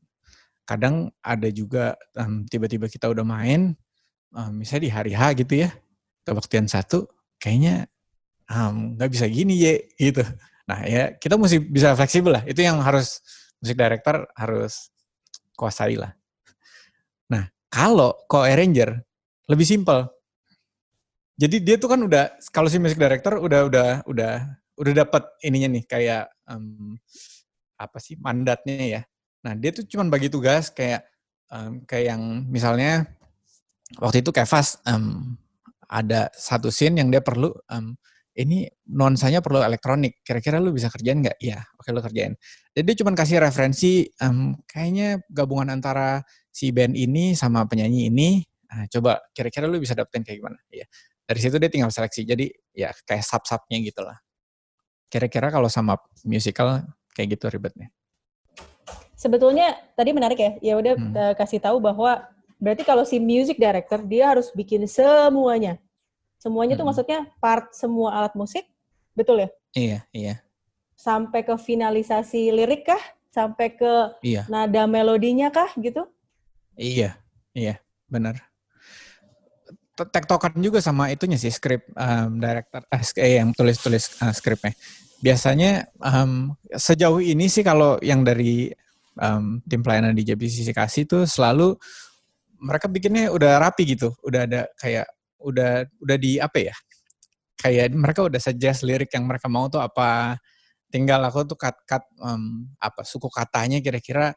[0.65, 3.77] Kadang ada juga um, tiba-tiba kita udah main,
[4.33, 5.69] um, misalnya di hari H gitu ya,
[6.25, 7.09] kebaktian satu
[7.41, 7.89] kayaknya
[8.51, 10.23] nggak um, bisa gini ya gitu.
[10.67, 12.43] Nah ya kita mesti bisa fleksibel lah.
[12.43, 13.23] Itu yang harus
[13.63, 14.91] musik director harus
[15.55, 16.11] kuasai lah.
[17.31, 18.99] Nah kalau co-arranger
[19.47, 20.07] lebih simpel.
[21.39, 24.33] Jadi dia tuh kan udah kalau si music director udah udah udah
[24.77, 26.99] udah dapat ininya nih kayak um,
[27.81, 29.01] apa sih mandatnya ya.
[29.41, 31.01] Nah dia tuh cuma bagi tugas kayak
[31.49, 33.09] um, kayak yang misalnya
[33.97, 35.33] waktu itu Kevas um,
[35.91, 37.93] ada satu scene yang dia perlu um,
[38.31, 40.23] ini nuansanya perlu elektronik.
[40.23, 41.37] Kira-kira lu bisa kerjain nggak?
[41.43, 42.33] Iya, oke lu kerjain.
[42.71, 48.39] Jadi dia cuma kasih referensi, um, kayaknya gabungan antara si band ini sama penyanyi ini.
[48.71, 50.59] Nah, coba kira-kira lu bisa dapetin kayak gimana?
[50.71, 50.87] Iya.
[51.27, 52.23] Dari situ dia tinggal seleksi.
[52.23, 54.15] Jadi ya kayak sub-subnya gitu lah.
[55.11, 57.91] Kira-kira kalau sama musical kayak gitu ribetnya.
[59.19, 60.51] Sebetulnya tadi menarik ya.
[60.63, 61.13] Ya udah hmm.
[61.13, 65.81] uh, kasih tahu bahwa Berarti kalau si music director dia harus bikin semuanya.
[66.37, 66.81] Semuanya hmm.
[66.85, 68.69] tuh maksudnya part semua alat musik,
[69.17, 69.49] betul ya?
[69.73, 70.35] Iya, iya.
[70.93, 73.01] Sampai ke finalisasi lirik kah?
[73.33, 74.45] Sampai ke iya.
[74.45, 76.05] nada melodinya kah gitu?
[76.77, 77.17] Iya,
[77.57, 78.37] iya, benar.
[79.97, 84.77] Tektokan juga sama itunya sih skrip um, director eh, yang tulis-tulis uh, skripnya.
[85.21, 88.73] Biasanya um, sejauh ini sih kalau yang dari
[89.17, 91.77] um, tim pelayanan di JBCC kasih tuh selalu
[92.61, 95.09] mereka bikinnya udah rapi gitu, udah ada kayak
[95.41, 96.75] udah udah di apa ya?
[97.57, 100.37] Kayak mereka udah suggest lirik yang mereka mau tuh apa.
[100.91, 104.35] Tinggal aku tuh cut-cut um, apa suku katanya kira-kira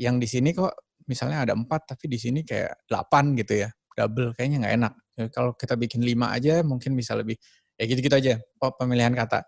[0.00, 0.72] yang di sini kok
[1.04, 3.70] misalnya ada empat tapi di sini kayak delapan gitu ya.
[3.98, 4.92] double kayaknya nggak enak.
[5.18, 7.36] Ya, kalau kita bikin lima aja mungkin bisa lebih
[7.76, 8.34] ya gitu-gitu aja
[8.80, 9.44] pemilihan kata.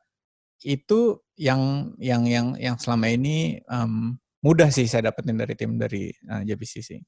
[0.61, 6.11] Itu yang yang yang yang selama ini um, mudah sih saya dapetin dari tim dari
[6.29, 7.01] uh, JBCC.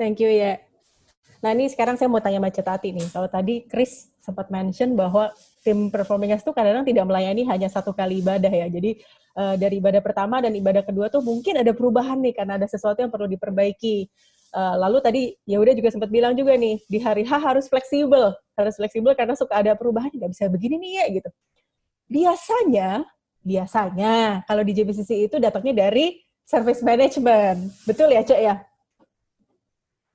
[0.00, 0.56] Thank you ya.
[1.44, 3.12] Nah ini sekarang saya mau tanya Mbak Tati nih.
[3.12, 5.28] Kalau tadi Chris sempat mention bahwa
[5.60, 8.72] tim performing itu kadang-kadang tidak melayani hanya satu kali ibadah ya.
[8.72, 8.96] Jadi
[9.36, 13.04] uh, dari ibadah pertama dan ibadah kedua tuh mungkin ada perubahan nih karena ada sesuatu
[13.04, 14.08] yang perlu diperbaiki.
[14.56, 18.74] Uh, lalu tadi udah juga sempat bilang juga nih di hari H harus fleksibel, harus
[18.80, 21.30] fleksibel karena suka ada perubahan nggak bisa begini nih ya gitu.
[22.08, 23.04] Biasanya,
[23.44, 28.69] biasanya kalau di JBCC itu datangnya dari service management, betul ya cek ya?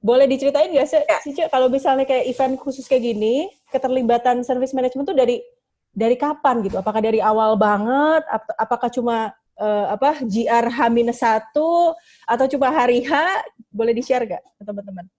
[0.05, 1.17] Boleh diceritain nggak sih, ya.
[1.25, 5.41] Cik, kalau misalnya kayak event khusus kayak gini, keterlibatan service management tuh dari
[5.89, 6.77] dari kapan gitu?
[6.77, 8.21] Apakah dari awal banget?
[8.53, 11.57] Apakah cuma uh, apa GR H-1
[12.29, 13.11] atau cuma hari H?
[13.73, 15.09] Boleh di-share nggak teman-teman?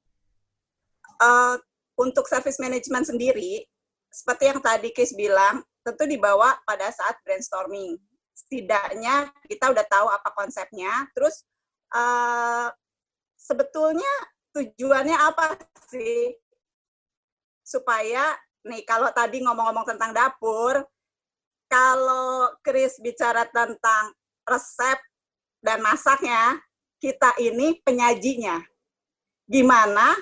[1.18, 1.58] Uh,
[1.98, 3.66] untuk service management sendiri,
[4.06, 7.98] seperti yang tadi Kis bilang, tentu dibawa pada saat brainstorming.
[8.36, 11.42] Setidaknya kita udah tahu apa konsepnya, terus
[11.90, 12.68] uh,
[13.34, 15.60] sebetulnya tujuannya apa
[15.92, 16.32] sih?
[17.60, 18.32] Supaya
[18.64, 20.80] nih kalau tadi ngomong-ngomong tentang dapur,
[21.68, 24.16] kalau Chris bicara tentang
[24.48, 24.96] resep
[25.60, 26.56] dan masaknya,
[27.02, 28.64] kita ini penyajinya.
[29.44, 30.16] Gimana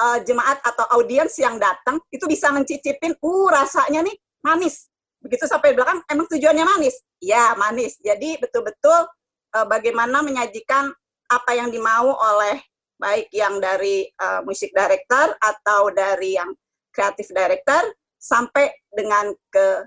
[0.00, 4.90] uh, jemaat atau audiens yang datang itu bisa mencicipin, uh rasanya nih manis.
[5.22, 7.00] Begitu sampai belakang, emang tujuannya manis?
[7.22, 7.96] Ya, manis.
[8.02, 9.08] Jadi betul-betul
[9.56, 10.92] uh, bagaimana menyajikan
[11.26, 12.62] apa yang dimau oleh
[12.96, 16.52] baik yang dari uh, musik director atau dari yang
[16.92, 19.84] kreatif director sampai dengan ke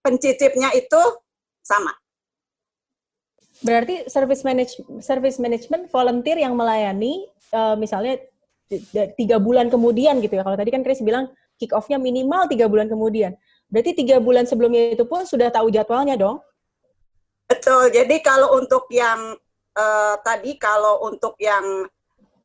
[0.00, 1.02] pencicipnya itu
[1.60, 1.92] sama.
[3.60, 8.20] Berarti service manage service management volunteer yang melayani uh, misalnya
[9.16, 10.42] tiga bulan kemudian gitu ya.
[10.44, 13.32] Kalau tadi kan Chris bilang kick off-nya minimal tiga bulan kemudian.
[13.66, 16.38] Berarti tiga bulan sebelumnya itu pun sudah tahu jadwalnya dong?
[17.46, 17.90] Betul.
[17.94, 19.34] Jadi kalau untuk yang
[19.78, 21.86] uh, tadi kalau untuk yang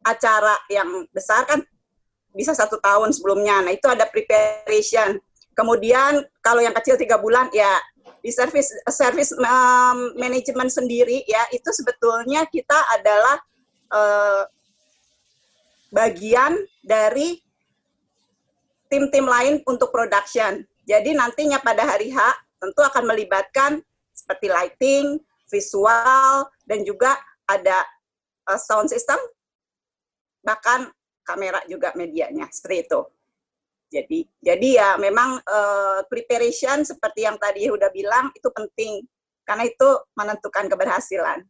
[0.02, 1.62] acara yang besar kan
[2.32, 3.62] bisa satu tahun sebelumnya.
[3.62, 5.20] Nah itu ada preparation.
[5.52, 7.70] Kemudian kalau yang kecil tiga bulan ya
[8.22, 13.36] di service service um, manajemen sendiri ya itu sebetulnya kita adalah
[13.92, 14.44] uh,
[15.92, 17.42] bagian dari
[18.88, 20.64] tim-tim lain untuk production.
[20.88, 22.20] Jadi nantinya pada hari H
[22.58, 23.80] tentu akan melibatkan
[24.12, 25.20] seperti lighting,
[25.52, 27.16] visual, dan juga
[27.48, 27.84] ada
[28.48, 29.18] uh, sound system
[30.42, 30.90] bahkan
[31.22, 33.02] kamera juga medianya seperti itu.
[33.92, 39.04] Jadi jadi ya memang uh, preparation seperti yang tadi udah bilang itu penting
[39.44, 41.44] karena itu menentukan keberhasilan.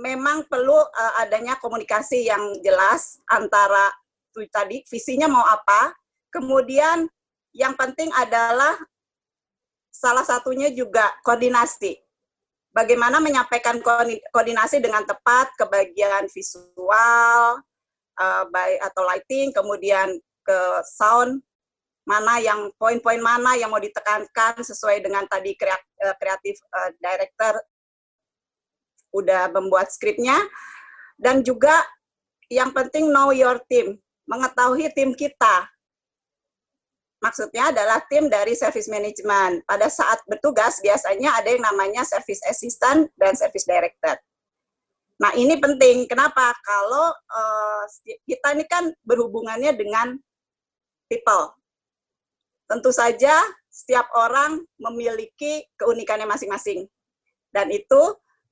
[0.00, 3.92] Memang perlu uh, adanya komunikasi yang jelas antara
[4.32, 5.96] itu tadi visinya mau apa,
[6.28, 7.08] kemudian
[7.56, 8.76] yang penting adalah
[9.88, 11.96] salah satunya juga koordinasi.
[12.76, 13.80] Bagaimana menyampaikan
[14.28, 17.64] koordinasi dengan tepat ke bagian visual,
[18.20, 20.58] uh, by atau lighting, kemudian ke
[20.96, 21.42] sound,
[22.06, 27.58] mana yang poin-poin mana yang mau ditekankan sesuai dengan tadi kreatif uh, director
[29.10, 30.38] udah membuat skripnya
[31.16, 31.72] dan juga
[32.46, 33.98] yang penting know your team,
[34.28, 35.66] mengetahui tim kita.
[37.18, 39.64] Maksudnya adalah tim dari service management.
[39.66, 44.14] Pada saat bertugas biasanya ada yang namanya service assistant dan service director.
[45.16, 46.04] Nah ini penting.
[46.04, 46.52] Kenapa?
[46.60, 47.82] Kalau uh,
[48.28, 50.16] kita ini kan berhubungannya dengan
[51.08, 51.56] people.
[52.66, 56.84] Tentu saja setiap orang memiliki keunikannya masing-masing.
[57.48, 58.00] Dan itu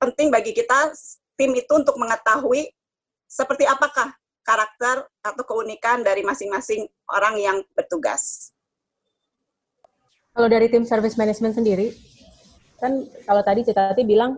[0.01, 0.93] penting bagi kita
[1.37, 2.71] tim itu untuk mengetahui
[3.27, 8.53] seperti apakah karakter atau keunikan dari masing-masing orang yang bertugas.
[10.35, 11.95] Kalau dari tim service management sendiri,
[12.77, 14.37] kan kalau tadi Cita bilang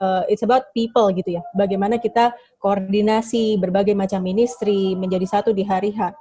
[0.00, 1.42] uh, it's about people gitu ya.
[1.58, 2.32] Bagaimana kita
[2.62, 6.14] koordinasi berbagai macam ministry menjadi satu di hari H.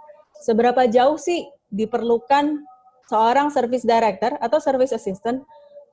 [0.44, 2.60] Seberapa jauh sih diperlukan
[3.08, 5.46] seorang service director atau service assistant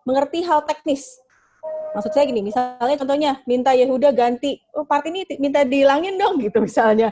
[0.09, 1.07] mengerti hal teknis?
[1.91, 6.63] Maksud saya gini, misalnya contohnya minta Yehuda ganti, oh part ini minta dihilangin dong gitu
[6.63, 7.11] misalnya.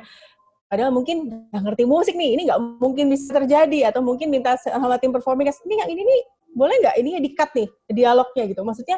[0.69, 3.91] Padahal mungkin nggak ngerti musik nih, ini nggak mungkin bisa terjadi.
[3.91, 6.21] Atau mungkin minta sama tim performing, ini nggak ini nih
[6.55, 8.63] boleh nggak ini di-cut nih dialognya gitu.
[8.63, 8.97] Maksudnya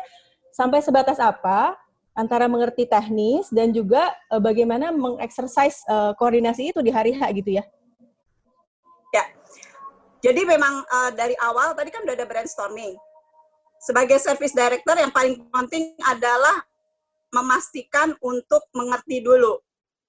[0.52, 1.78] sampai sebatas apa
[2.14, 7.56] antara mengerti teknis dan juga uh, bagaimana mengeksersis uh, koordinasi itu di hari H gitu
[7.58, 7.64] ya?
[9.10, 9.24] Ya,
[10.20, 12.94] jadi memang uh, dari awal tadi kan udah ada brainstorming.
[13.80, 16.60] Sebagai service director yang paling penting adalah
[17.32, 19.56] memastikan untuk mengerti dulu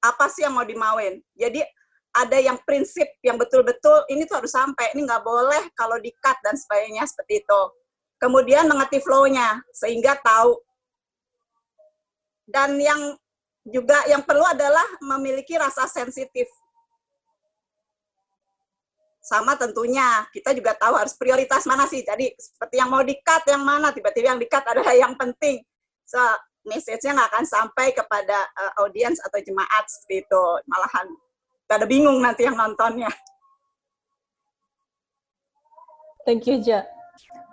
[0.04, 1.24] apa sih yang mau dimauin.
[1.38, 1.64] Jadi
[2.12, 6.60] ada yang prinsip yang betul-betul ini tuh harus sampai, ini nggak boleh kalau di-cut dan
[6.60, 7.62] sebagainya seperti itu.
[8.22, 10.62] Kemudian mengerti flow-nya, sehingga tahu.
[12.46, 13.18] Dan yang
[13.66, 16.46] juga yang perlu adalah memiliki rasa sensitif.
[19.22, 22.06] Sama tentunya, kita juga tahu harus prioritas mana sih.
[22.06, 25.62] Jadi seperti yang mau di-cut, yang mana, tiba-tiba yang di-cut adalah yang penting.
[26.06, 26.22] So,
[26.62, 30.44] message-nya nggak akan sampai kepada uh, audiens atau jemaat seperti itu.
[30.70, 31.08] Malahan
[31.72, 33.10] ada bingung nanti yang nontonnya.
[36.28, 37.01] Thank you, Ja.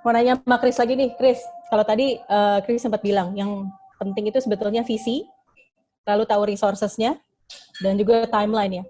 [0.09, 1.37] Mau nanya sama Chris lagi nih, Chris.
[1.69, 3.69] Kalau tadi uh, Chris sempat bilang, yang
[4.01, 5.29] penting itu sebetulnya visi,
[6.09, 7.21] lalu tahu resources-nya,
[7.85, 8.85] dan juga timeline ya.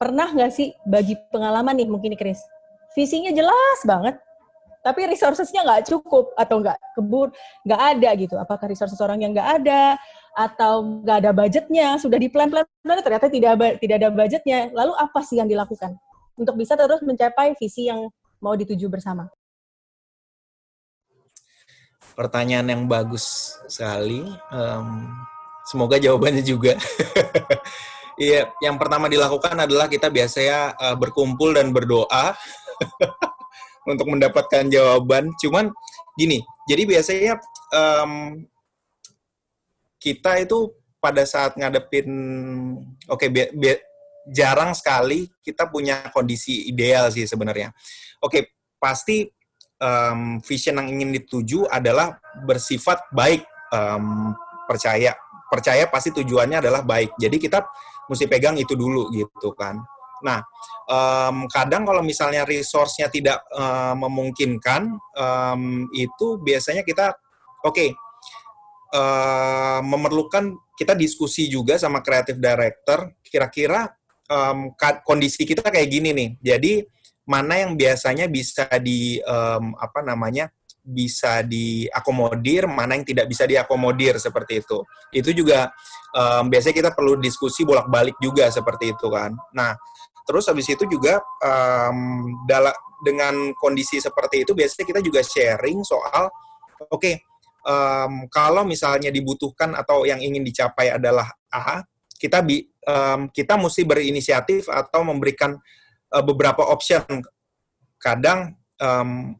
[0.00, 2.40] Pernah nggak sih bagi pengalaman nih mungkin nih Chris?
[2.96, 4.16] Visinya jelas banget,
[4.80, 7.28] tapi resources-nya nggak cukup atau nggak kebur,
[7.68, 8.40] nggak ada gitu.
[8.40, 10.00] Apakah resources orang yang nggak ada
[10.32, 12.64] atau nggak ada budgetnya, sudah di plan-plan
[13.04, 14.72] ternyata tidak tidak ada budgetnya.
[14.72, 15.92] Lalu apa sih yang dilakukan
[16.40, 18.08] untuk bisa terus mencapai visi yang
[18.40, 19.28] mau dituju bersama?
[22.14, 24.22] Pertanyaan yang bagus sekali.
[24.54, 25.10] Um,
[25.66, 26.78] semoga jawabannya juga.
[28.14, 32.30] Iya, yang pertama dilakukan adalah kita biasanya uh, berkumpul dan berdoa
[33.90, 35.34] untuk mendapatkan jawaban.
[35.42, 35.74] Cuman
[36.14, 36.38] gini,
[36.70, 37.42] jadi biasanya
[37.74, 38.38] um,
[39.98, 40.70] kita itu
[41.02, 42.06] pada saat ngadepin,
[43.10, 43.82] oke, okay,
[44.30, 47.74] jarang sekali kita punya kondisi ideal sih sebenarnya.
[48.22, 48.42] Oke, okay,
[48.78, 49.26] pasti
[49.84, 52.16] um, vision yang ingin dituju adalah
[52.48, 54.32] bersifat baik, um,
[54.64, 55.12] percaya,
[55.52, 57.20] percaya pasti tujuannya adalah baik.
[57.20, 57.60] Jadi kita
[58.08, 59.76] mesti pegang itu dulu gitu kan.
[60.24, 60.40] Nah,
[60.88, 67.12] um, kadang kalau misalnya resource-nya tidak uh, memungkinkan, um, itu biasanya kita,
[67.60, 67.88] oke, okay,
[68.96, 73.92] uh, memerlukan kita diskusi juga sama creative director, kira-kira
[74.32, 74.72] um,
[75.04, 76.30] kondisi kita kayak gini nih.
[76.40, 76.72] Jadi
[77.24, 80.52] mana yang biasanya bisa di um, apa namanya
[80.84, 84.84] bisa diakomodir, mana yang tidak bisa diakomodir seperti itu.
[85.08, 85.72] Itu juga
[86.12, 89.32] um, biasanya kita perlu diskusi bolak-balik juga seperti itu kan.
[89.56, 89.72] Nah,
[90.24, 92.72] Terus habis itu juga um, dalam
[93.04, 96.32] dengan kondisi seperti itu biasanya kita juga sharing soal
[96.88, 97.20] oke okay,
[97.68, 101.84] um, kalau misalnya dibutuhkan atau yang ingin dicapai adalah A,
[102.16, 105.52] kita bi, um, kita mesti berinisiatif atau memberikan
[106.14, 107.02] uh, beberapa option.
[107.98, 109.34] Kadang um,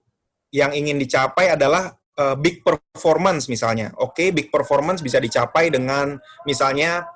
[0.51, 3.95] yang ingin dicapai adalah uh, big performance misalnya.
[4.03, 7.07] Oke, okay, big performance bisa dicapai dengan misalnya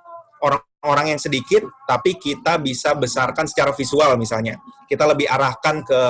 [0.43, 4.63] orang orang yang sedikit, tapi kita bisa besarkan secara visual misalnya.
[4.87, 6.01] Kita lebih arahkan ke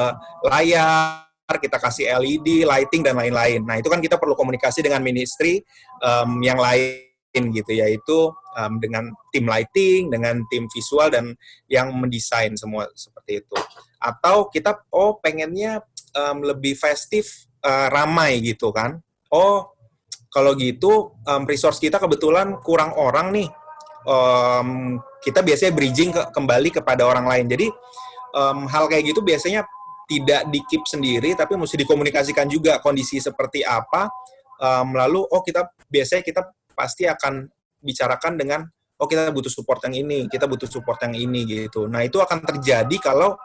[0.45, 1.25] layar,
[1.57, 3.65] kita kasih LED, lighting, dan lain-lain.
[3.65, 5.65] Nah, itu kan kita perlu komunikasi dengan ministry
[6.05, 8.19] um, yang lain gitu, yaitu
[8.59, 11.39] um, dengan tim lighting, dengan tim visual, dan
[11.71, 13.57] yang mendesain semua seperti itu.
[14.03, 15.87] Atau kita, oh pengennya
[16.19, 18.99] um, lebih festif, uh, ramai gitu kan.
[19.31, 19.71] Oh,
[20.29, 23.49] kalau gitu um, resource kita kebetulan kurang orang nih,
[24.05, 27.47] um, kita biasanya bridging ke, kembali kepada orang lain.
[27.49, 27.67] Jadi
[28.37, 29.65] um, hal kayak gitu biasanya
[30.09, 34.09] tidak di keep sendiri, tapi mesti dikomunikasikan juga kondisi seperti apa.
[34.59, 36.43] Um, lalu oh kita biasanya kita
[36.73, 37.47] pasti akan
[37.79, 38.61] bicarakan dengan
[38.99, 41.87] oh kita butuh support yang ini, kita butuh support yang ini gitu.
[41.87, 43.39] Nah itu akan terjadi kalau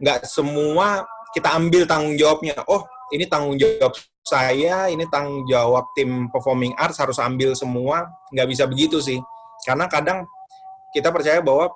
[0.00, 2.60] nggak semua kita ambil tanggung jawabnya.
[2.68, 8.08] Oh ini tanggung jawab saya, ini tanggung jawab tim performing arts harus ambil semua.
[8.30, 9.18] Nggak bisa begitu sih
[9.64, 10.28] karena kadang
[10.92, 11.72] kita percaya bahwa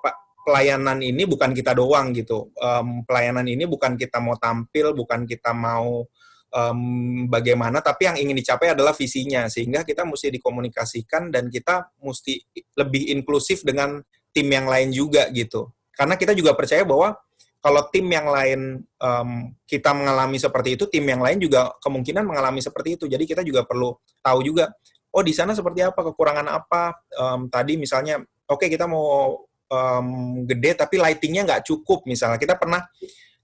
[0.49, 2.53] pelayanan ini bukan kita doang gitu.
[2.57, 6.09] Um, pelayanan ini bukan kita mau tampil, bukan kita mau
[6.53, 9.47] um, bagaimana, tapi yang ingin dicapai adalah visinya.
[9.49, 12.43] Sehingga kita mesti dikomunikasikan dan kita mesti
[12.77, 14.01] lebih inklusif dengan
[14.33, 15.73] tim yang lain juga gitu.
[15.93, 17.17] Karena kita juga percaya bahwa
[17.59, 19.31] kalau tim yang lain um,
[19.67, 23.11] kita mengalami seperti itu, tim yang lain juga kemungkinan mengalami seperti itu.
[23.11, 24.71] Jadi kita juga perlu tahu juga
[25.13, 30.09] oh di sana seperti apa kekurangan apa um, tadi misalnya oke okay, kita mau um,
[30.45, 32.85] gede tapi lightingnya nggak cukup misalnya kita pernah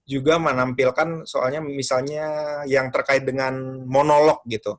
[0.05, 2.25] juga menampilkan soalnya misalnya
[2.69, 4.77] yang terkait dengan monolog gitu.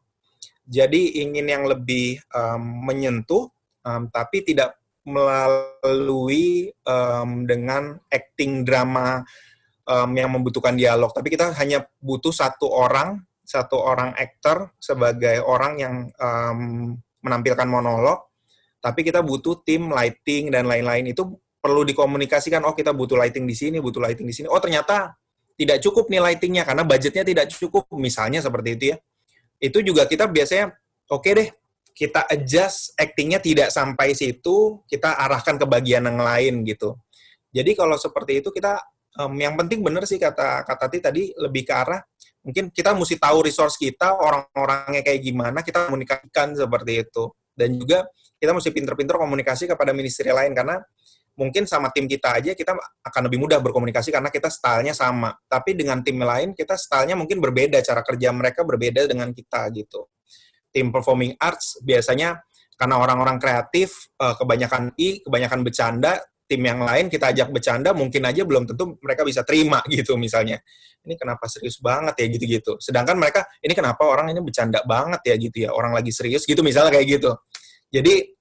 [0.66, 3.51] Jadi ingin yang lebih um, menyentuh
[3.87, 9.22] um, tapi tidak melalui um, dengan acting drama
[9.87, 11.14] um, yang membutuhkan dialog.
[11.14, 18.27] Tapi kita hanya butuh satu orang satu orang aktor sebagai orang yang um, menampilkan monolog,
[18.83, 21.14] tapi kita butuh tim lighting dan lain-lain.
[21.14, 22.62] Itu perlu dikomunikasikan.
[22.62, 24.46] Oh kita butuh lighting di sini, butuh lighting di sini.
[24.46, 25.18] Oh ternyata
[25.58, 28.96] tidak cukup nih lightingnya karena budgetnya tidak cukup, misalnya seperti itu ya.
[29.58, 30.70] Itu juga kita biasanya
[31.10, 31.48] oke okay deh
[31.96, 36.94] kita adjust actingnya tidak sampai situ, kita arahkan ke bagian yang lain gitu.
[37.50, 38.76] Jadi kalau seperti itu kita
[39.16, 42.00] um, yang penting benar sih kata kata Tati tadi lebih ke arah
[42.44, 47.24] mungkin kita mesti tahu resource kita orang-orangnya kayak gimana kita komunikasikan seperti itu
[47.56, 48.06] dan juga
[48.36, 50.78] kita mesti pinter-pinter komunikasi kepada ministry lain karena
[51.37, 52.72] mungkin sama tim kita aja kita
[53.05, 55.37] akan lebih mudah berkomunikasi karena kita stylenya sama.
[55.47, 60.09] Tapi dengan tim lain kita stylenya mungkin berbeda cara kerja mereka berbeda dengan kita gitu.
[60.72, 62.41] Tim performing arts biasanya
[62.76, 68.22] karena orang-orang kreatif eh, kebanyakan i kebanyakan bercanda tim yang lain kita ajak bercanda mungkin
[68.22, 70.59] aja belum tentu mereka bisa terima gitu misalnya.
[71.07, 72.82] Ini kenapa serius banget ya gitu-gitu.
[72.82, 75.70] Sedangkan mereka ini kenapa orang ini bercanda banget ya gitu ya.
[75.70, 77.30] Orang lagi serius gitu misalnya kayak gitu.
[77.95, 78.36] Jadi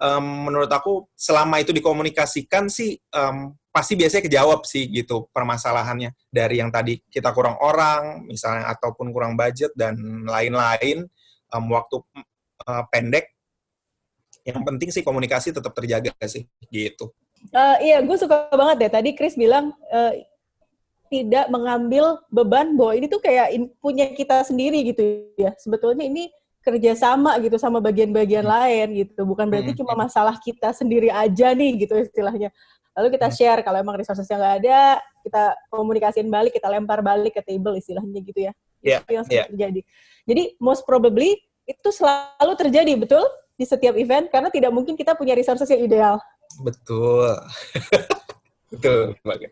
[0.00, 6.58] um, menurut aku selama itu dikomunikasikan sih um, pasti biasanya kejawab sih gitu permasalahannya dari
[6.58, 11.06] yang tadi kita kurang orang misalnya ataupun kurang budget dan lain-lain
[11.54, 12.02] um, waktu
[12.66, 13.30] uh, pendek
[14.42, 17.14] yang penting sih komunikasi tetap terjaga sih gitu
[17.48, 18.90] Uh, iya, gue suka banget deh.
[18.92, 20.12] Tadi Chris bilang uh,
[21.08, 25.56] tidak mengambil beban bahwa ini tuh kayak in, punya kita sendiri gitu ya.
[25.56, 26.28] Sebetulnya ini
[26.60, 28.52] kerjasama gitu sama bagian-bagian hmm.
[28.52, 29.20] lain gitu.
[29.24, 29.80] Bukan berarti hmm.
[29.80, 32.52] cuma masalah kita sendiri aja nih gitu istilahnya.
[32.96, 33.36] Lalu kita hmm.
[33.36, 34.80] share kalau emang resourcesnya nggak ada,
[35.24, 35.42] kita
[35.72, 38.52] komunikasiin balik, kita lempar balik ke table istilahnya gitu ya.
[38.80, 39.46] Yeah, itu yang yeah.
[39.48, 39.80] terjadi.
[40.24, 41.36] Jadi most probably
[41.68, 43.24] itu selalu terjadi betul
[43.60, 46.16] di setiap event karena tidak mungkin kita punya resources yang ideal.
[46.64, 47.36] Betul.
[48.70, 49.50] Betul, Mbak.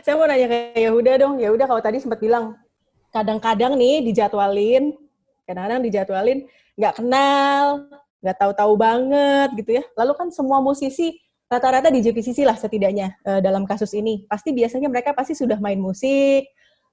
[0.00, 1.34] Saya mau nanya ke Yahuda dong.
[1.36, 2.56] Yahuda kalau tadi sempat bilang,
[3.12, 4.96] kadang-kadang nih dijadwalin,
[5.44, 6.38] kadang-kadang dijadwalin,
[6.76, 7.88] nggak kenal,
[8.24, 9.84] nggak tahu-tahu banget gitu ya.
[9.96, 14.24] Lalu kan semua musisi rata-rata di JPCC lah setidaknya uh, dalam kasus ini.
[14.26, 16.48] Pasti biasanya mereka pasti sudah main musik,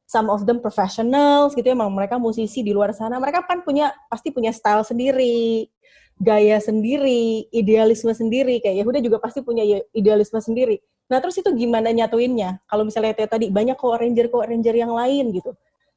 [0.06, 3.18] some of them professionals gitu ya, emang mereka musisi di luar sana.
[3.18, 5.72] Mereka kan punya pasti punya style sendiri,
[6.20, 8.60] gaya sendiri, idealisme sendiri.
[8.60, 9.64] Kayak Yahuda juga pasti punya
[9.96, 10.84] idealisme sendiri.
[11.08, 12.64] Nah, terus itu gimana nyatuinnya?
[12.68, 15.52] Kalau misalnya tadi banyak kok ranger kok ranger yang lain gitu.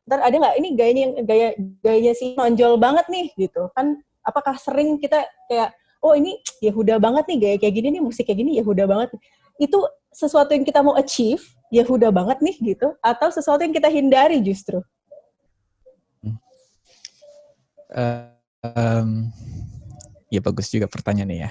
[0.05, 1.49] Ntar ada nggak ini gayanya yang gaya
[1.81, 3.73] gayanya sih nonjol banget nih gitu.
[3.73, 5.73] Kan apakah sering kita kayak
[6.05, 9.17] oh ini Yahuda banget nih gaya kayak gini nih musik kayak gini Yahuda banget.
[9.57, 11.41] Itu sesuatu yang kita mau achieve
[11.73, 14.85] Yahuda banget nih gitu atau sesuatu yang kita hindari justru?
[17.95, 19.31] Um,
[20.29, 21.51] ya bagus juga pertanyaannya ya.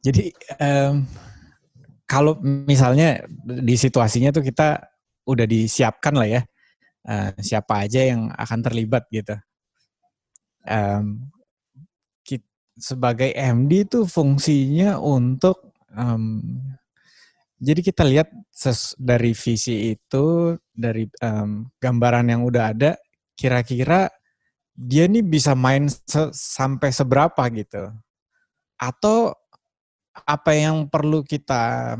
[0.00, 1.04] Jadi um,
[2.08, 4.82] kalau misalnya di situasinya tuh kita
[5.28, 6.42] udah disiapkan lah ya
[7.06, 9.36] uh, siapa aja yang akan terlibat gitu.
[10.66, 11.32] Um,
[12.24, 12.44] kita,
[12.76, 16.40] sebagai MD itu fungsinya untuk um,
[17.60, 22.96] jadi kita lihat ses, dari visi itu dari um, gambaran yang udah ada
[23.36, 24.08] kira-kira
[24.72, 27.92] dia nih bisa main se sampai seberapa gitu.
[28.80, 29.36] Atau
[30.24, 31.96] apa yang perlu kita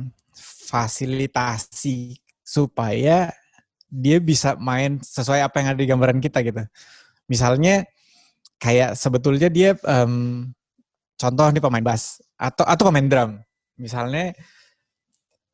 [0.68, 3.28] fasilitasi supaya
[3.91, 6.62] dia bisa main sesuai apa yang ada di gambaran kita gitu.
[7.26, 7.84] Misalnya
[8.62, 10.47] kayak sebetulnya dia um,
[11.18, 13.30] contoh nih pemain bass atau atau pemain drum.
[13.76, 14.32] Misalnya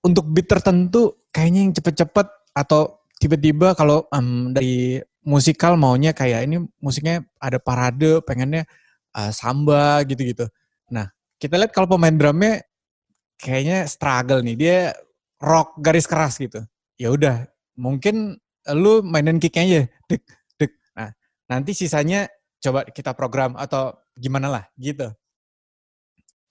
[0.05, 6.63] untuk beat tertentu kayaknya yang cepet-cepet atau tiba-tiba kalau um, dari musikal maunya kayak ini
[6.79, 8.63] musiknya ada parade, pengennya
[9.19, 10.47] uh, samba gitu-gitu.
[10.95, 11.11] Nah,
[11.43, 12.63] kita lihat kalau pemain drumnya
[13.43, 14.79] kayaknya struggle nih, dia
[15.43, 16.63] rock garis keras gitu.
[16.97, 17.45] Ya udah,
[17.77, 18.41] mungkin
[18.75, 20.23] lu mainin kicknya aja, dek,
[20.59, 20.73] dek.
[20.99, 21.11] Nah,
[21.47, 22.27] nanti sisanya
[22.59, 25.13] coba kita program atau gimana lah gitu.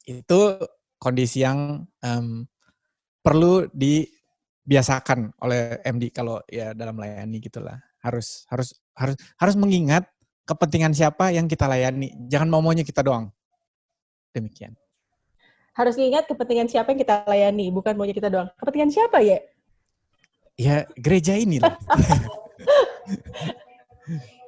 [0.05, 0.61] Itu
[1.01, 2.45] kondisi yang um,
[3.19, 10.05] perlu dibiasakan oleh MD kalau ya dalam layani gitulah harus harus harus harus mengingat
[10.45, 12.13] kepentingan siapa yang kita layani.
[12.29, 13.33] Jangan mau maunya kita doang.
[14.31, 14.77] Demikian.
[15.75, 18.47] Harus ingat kepentingan siapa yang kita layani, bukan maunya kita doang.
[18.55, 19.41] Kepentingan siapa ya?
[20.55, 21.75] Ya gereja ini lah.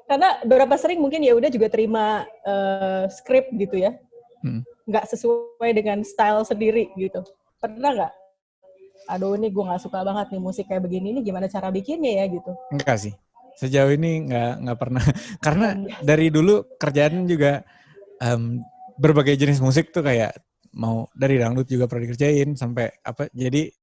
[0.08, 3.92] Karena beberapa sering mungkin ya udah juga terima uh, skrip gitu ya,
[4.40, 4.64] hmm.
[4.88, 7.28] nggak sesuai dengan style sendiri gitu.
[7.60, 8.14] Pernah nggak?
[9.12, 12.26] Aduh ini gue nggak suka banget nih musik kayak begini, ini gimana cara bikinnya ya
[12.32, 12.56] gitu?
[12.72, 13.14] Enggak sih
[13.58, 15.04] sejauh ini nggak nggak pernah
[15.46, 15.68] karena
[16.06, 17.66] dari dulu kerjaan juga
[18.22, 18.62] um,
[19.02, 20.38] berbagai jenis musik tuh kayak
[20.78, 23.74] mau dari dangdut juga pernah dikerjain sampai apa jadi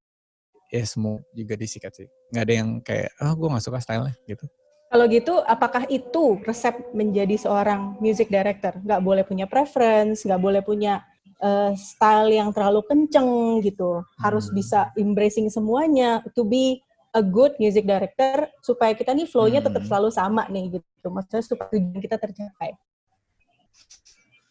[0.75, 4.51] ya semua juga disikat sih nggak ada yang kayak oh gue nggak suka stylenya gitu
[4.91, 10.63] kalau gitu apakah itu resep menjadi seorang music director nggak boleh punya preference nggak boleh
[10.67, 11.07] punya
[11.39, 14.55] uh, style yang terlalu kenceng gitu harus hmm.
[14.59, 16.83] bisa embracing semuanya to be
[17.15, 19.71] a good music director supaya kita nih flow-nya hmm.
[19.71, 21.09] tetap selalu sama nih gitu.
[21.09, 22.75] Maksudnya supaya tujuan kita tercapai.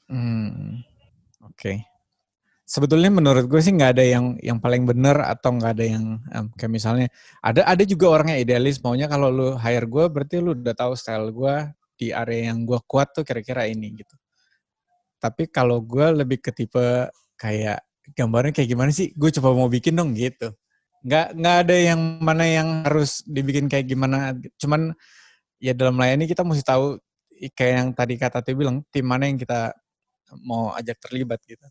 [0.08, 0.80] Hmm.
[1.44, 1.60] Oke.
[1.60, 1.78] Okay.
[2.74, 6.50] Sebetulnya menurut gue sih nggak ada yang yang paling benar atau nggak ada yang um,
[6.58, 7.08] kayak misalnya
[7.46, 10.98] ada ada juga orang yang idealis maunya kalau lu hire gue berarti lu udah tahu
[10.98, 11.56] style gue
[12.02, 14.16] di area yang gue kuat tuh kira-kira ini gitu.
[15.22, 16.82] Tapi kalau gue lebih ke tipe
[17.38, 17.86] kayak
[18.18, 19.14] gambarnya kayak gimana sih?
[19.14, 20.50] Gue coba mau bikin dong gitu.
[21.06, 24.34] Nggak nggak ada yang mana yang harus dibikin kayak gimana.
[24.58, 24.98] Cuman
[25.62, 26.98] ya dalam layani kita mesti tahu
[27.54, 29.78] kayak yang tadi kata Tio bilang tim mana yang kita
[30.42, 31.64] mau ajak terlibat gitu.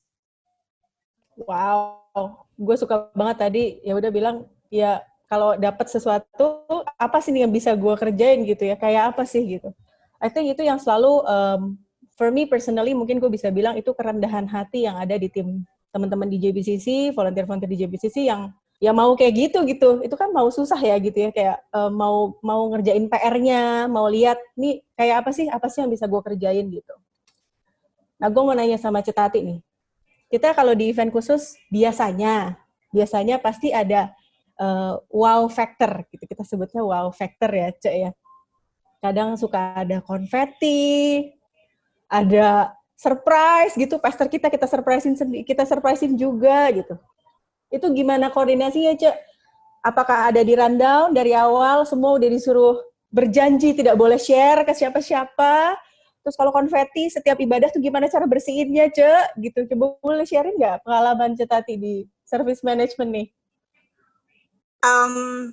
[1.38, 4.36] Wow, gue suka banget tadi ya udah bilang
[4.68, 5.00] ya
[5.32, 6.68] kalau dapat sesuatu
[7.00, 9.72] apa sih yang bisa gue kerjain gitu ya kayak apa sih gitu.
[10.20, 11.62] I think itu yang selalu um,
[12.20, 16.28] for me personally mungkin gue bisa bilang itu kerendahan hati yang ada di tim teman-teman
[16.28, 20.04] di JBCC, volunteer-volunteer di JBCC yang ya mau kayak gitu gitu.
[20.04, 24.36] Itu kan mau susah ya gitu ya kayak uh, mau mau ngerjain PR-nya, mau lihat
[24.52, 26.94] nih kayak apa sih apa sih yang bisa gue kerjain gitu.
[28.20, 29.58] Nah, gue mau nanya sama Cetati nih
[30.32, 32.56] kita kalau di event khusus biasanya
[32.88, 34.08] biasanya pasti ada
[34.56, 36.24] uh, wow factor gitu.
[36.24, 38.10] Kita sebutnya wow factor ya cek ya.
[39.04, 41.28] Kadang suka ada konfeti
[42.08, 44.00] ada surprise gitu.
[44.00, 45.14] Pastor kita kita surprisein
[45.44, 46.96] kita surprisein juga gitu.
[47.68, 49.16] Itu gimana koordinasinya cek?
[49.84, 52.80] Apakah ada di rundown dari awal semua udah disuruh
[53.12, 55.76] berjanji tidak boleh share ke siapa-siapa
[56.22, 59.34] Terus kalau konfeti setiap ibadah tuh gimana cara bersihinnya, Ce?
[59.42, 59.66] Gitu.
[59.74, 63.28] Coba boleh sharing nggak pengalaman Cetati di service management nih?
[64.86, 65.50] Um,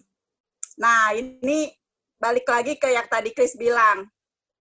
[0.78, 1.74] nah, ini
[2.22, 4.06] balik lagi ke yang tadi Chris bilang,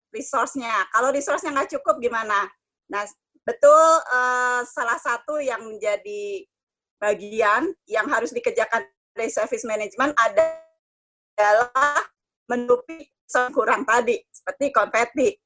[0.09, 0.89] resource-nya.
[0.97, 2.49] Kalau resource-nya nggak cukup gimana?
[2.89, 3.05] Nah,
[3.45, 6.49] betul uh, salah satu yang menjadi
[6.97, 12.01] bagian yang harus dikerjakan dari service management adalah
[12.49, 13.13] menutupi
[13.53, 15.37] kurang tadi, seperti konfeti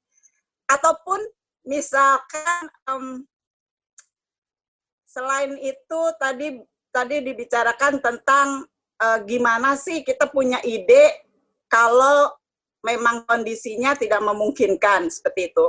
[0.73, 1.21] ataupun
[1.69, 3.23] misalkan um,
[5.05, 8.65] selain itu tadi tadi dibicarakan tentang
[9.01, 11.29] uh, gimana sih kita punya ide
[11.69, 12.33] kalau
[12.85, 15.67] memang kondisinya tidak memungkinkan seperti itu.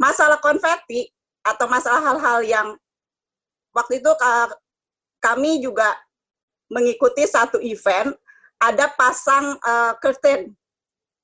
[0.00, 1.06] Masalah konverti
[1.44, 2.68] atau masalah hal-hal yang
[3.70, 4.10] waktu itu
[5.22, 5.94] kami juga
[6.66, 8.16] mengikuti satu event
[8.58, 10.54] ada pasang uh, curtain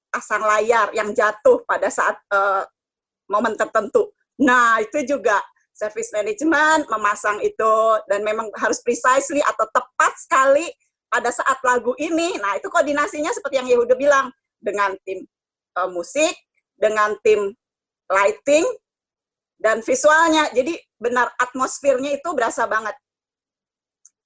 [0.08, 2.64] pasang layar yang jatuh pada saat uh,
[3.28, 4.10] momen tertentu.
[4.40, 5.38] Nah, itu juga
[5.78, 7.74] service management memasang itu
[8.10, 10.66] dan memang harus precisely atau tepat sekali
[11.06, 12.34] pada saat lagu ini.
[12.42, 15.22] Nah, itu koordinasinya seperti yang Yehuda bilang dengan tim
[15.78, 16.34] uh, musik,
[16.74, 17.54] dengan tim
[18.10, 18.66] lighting
[19.62, 20.50] dan visualnya.
[20.50, 22.94] Jadi benar atmosfernya itu berasa banget.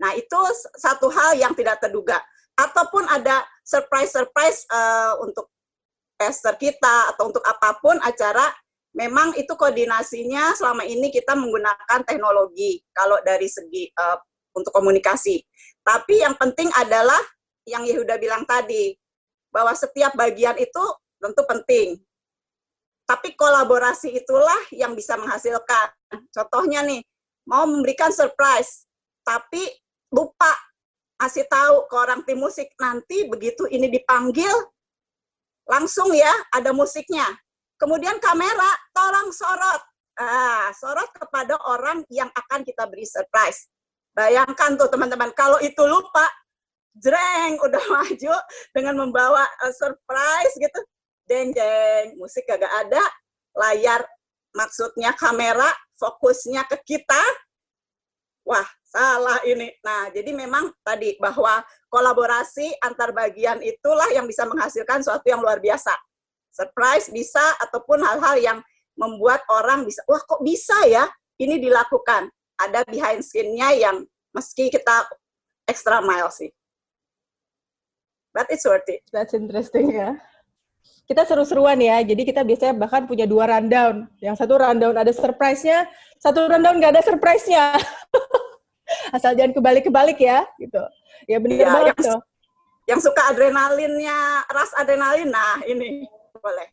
[0.00, 0.40] Nah, itu
[0.80, 2.18] satu hal yang tidak terduga.
[2.58, 5.48] Ataupun ada surprise-surprise uh, untuk
[6.18, 8.50] tester kita atau untuk apa pun acara
[8.92, 14.20] memang itu koordinasinya selama ini kita menggunakan teknologi kalau dari segi uh,
[14.52, 15.40] untuk komunikasi.
[15.80, 17.18] Tapi yang penting adalah
[17.64, 18.92] yang Yehuda bilang tadi
[19.48, 20.84] bahwa setiap bagian itu
[21.20, 22.00] tentu penting.
[23.08, 25.90] Tapi kolaborasi itulah yang bisa menghasilkan.
[26.32, 27.02] Contohnya nih,
[27.44, 28.86] mau memberikan surprise,
[29.26, 29.60] tapi
[30.12, 30.52] lupa
[31.18, 34.50] kasih tahu ke orang tim musik nanti begitu ini dipanggil
[35.70, 37.22] langsung ya ada musiknya
[37.82, 39.82] Kemudian kamera, tolong sorot.
[40.14, 43.66] Ah, sorot kepada orang yang akan kita beri surprise.
[44.14, 46.22] Bayangkan tuh teman-teman, kalau itu lupa,
[46.94, 48.34] jreng, udah maju
[48.70, 50.78] dengan membawa uh, surprise gitu.
[51.26, 53.02] Deng, deng, musik kagak ada,
[53.58, 54.06] layar
[54.54, 55.66] maksudnya kamera,
[55.98, 57.22] fokusnya ke kita.
[58.46, 59.74] Wah, salah ini.
[59.82, 65.58] Nah, jadi memang tadi bahwa kolaborasi antar bagian itulah yang bisa menghasilkan sesuatu yang luar
[65.58, 65.98] biasa
[66.52, 68.58] surprise bisa ataupun hal-hal yang
[68.94, 71.08] membuat orang bisa wah kok bisa ya
[71.40, 72.28] ini dilakukan?
[72.60, 75.08] Ada behind scene-nya yang meski kita
[75.66, 76.52] extra mile sih.
[78.30, 79.02] But it's worth it.
[79.10, 80.14] That's interesting ya.
[81.08, 82.00] Kita seru-seruan ya.
[82.06, 84.06] Jadi kita biasanya bahkan punya dua rundown.
[84.22, 85.90] Yang satu rundown ada surprise-nya
[86.22, 87.74] satu rundown nggak ada surprise-nya.
[89.16, 90.82] Asal jangan kebalik-kebalik ya gitu.
[91.26, 92.20] Ya benar ya, banget yang,
[92.94, 96.06] yang suka adrenalinnya ras adrenalin nah ini
[96.42, 96.68] boleh.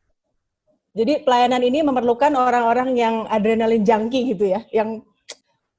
[0.98, 5.06] Jadi pelayanan ini memerlukan orang-orang yang adrenalin junkie gitu ya, yang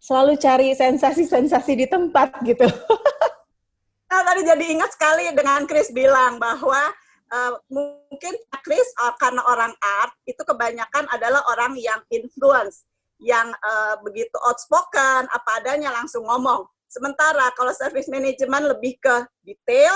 [0.00, 2.64] selalu cari sensasi-sensasi di tempat gitu.
[4.10, 6.94] nah, tadi jadi ingat sekali dengan Chris bilang bahwa
[7.34, 12.86] uh, mungkin Chris uh, karena orang art itu kebanyakan adalah orang yang influence,
[13.18, 16.64] yang uh, begitu outspoken, apa adanya langsung ngomong.
[16.90, 19.94] Sementara kalau service management lebih ke detail,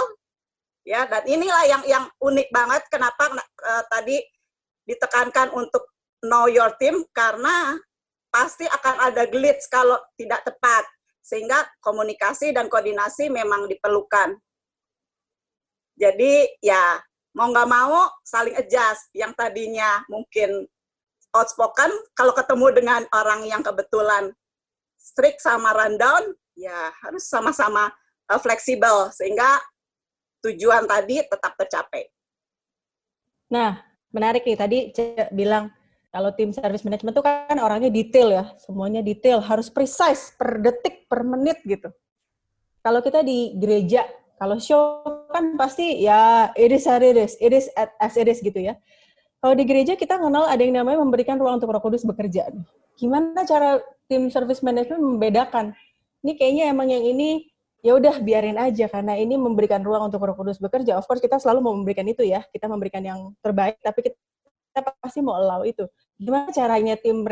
[0.85, 3.33] ya dan inilah yang yang unik banget kenapa
[3.65, 4.21] uh, tadi
[4.85, 5.89] ditekankan untuk
[6.25, 7.77] know your team karena
[8.33, 10.85] pasti akan ada glitch kalau tidak tepat.
[11.25, 14.37] Sehingga komunikasi dan koordinasi memang diperlukan.
[15.97, 17.01] Jadi ya
[17.33, 19.09] mau nggak mau saling adjust.
[19.17, 20.69] Yang tadinya mungkin
[21.33, 24.37] outspoken, kalau ketemu dengan orang yang kebetulan
[25.01, 27.89] strict sama rundown, ya harus sama-sama
[28.29, 29.65] uh, fleksibel sehingga
[30.45, 32.13] tujuan tadi tetap tercapai.
[33.49, 33.81] Nah,
[34.13, 35.73] menarik nih tadi Cek bilang
[36.15, 41.11] kalau tim service management itu kan orangnya detail ya, semuanya detail, harus precise per detik,
[41.11, 41.91] per menit gitu.
[42.85, 44.07] Kalau kita di gereja,
[44.39, 47.67] kalau show kan pasti ya it is as it is, it is
[47.99, 48.79] as it is gitu ya.
[49.43, 52.49] Kalau di gereja kita kenal ada yang namanya memberikan ruang untuk Roh Kudus bekerja.
[52.97, 55.75] Gimana cara tim service management membedakan?
[56.25, 57.53] Ini kayaknya emang yang ini
[57.85, 60.97] ya udah biarin aja karena ini memberikan ruang untuk Roh Kudus bekerja.
[60.97, 64.17] Of course kita selalu mau memberikan itu ya, kita memberikan yang terbaik, tapi kita
[64.75, 65.87] kita pasti mau allow itu.
[66.19, 67.23] Gimana caranya tim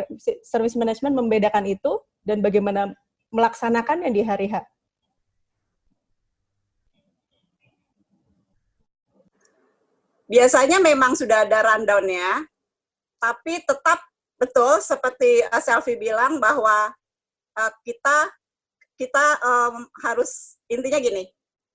[0.47, 2.95] service management membedakan itu dan bagaimana
[3.35, 4.63] melaksanakannya di hari H?
[10.31, 12.47] Biasanya memang sudah ada rundown-nya,
[13.19, 14.01] tapi tetap
[14.39, 16.95] betul seperti uh, Selfie bilang bahwa
[17.59, 18.33] uh, kita
[19.03, 21.27] kita um, harus intinya gini,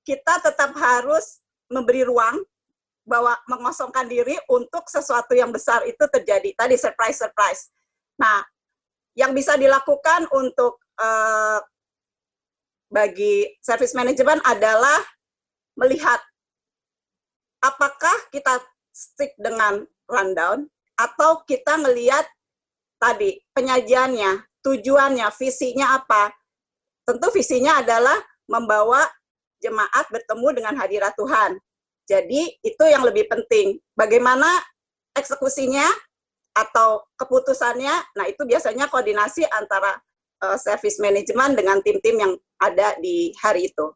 [0.07, 2.39] kita tetap harus memberi ruang
[3.03, 6.55] bahwa mengosongkan diri untuk sesuatu yang besar itu terjadi.
[6.55, 7.67] Tadi surprise-surprise.
[8.15, 8.47] Nah,
[9.19, 11.59] yang bisa dilakukan untuk uh,
[12.87, 15.03] bagi service management adalah
[15.75, 16.23] melihat
[17.59, 18.63] apakah kita
[18.95, 22.23] stick dengan rundown atau kita melihat
[23.03, 26.36] tadi penyajiannya, tujuannya, visinya apa.
[27.07, 28.19] Tentu visinya adalah
[28.51, 28.99] membawa
[29.63, 31.55] jemaat bertemu dengan hadirat Tuhan.
[32.03, 33.79] Jadi itu yang lebih penting.
[33.95, 34.59] Bagaimana
[35.15, 35.87] eksekusinya
[36.51, 39.95] atau keputusannya, nah itu biasanya koordinasi antara
[40.43, 43.87] uh, service management dengan tim-tim yang ada di hari itu.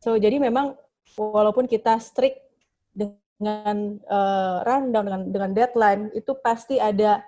[0.00, 0.78] So jadi memang
[1.18, 2.40] walaupun kita strict
[2.94, 7.22] dengan uh, rundown dengan dengan deadline itu pasti ada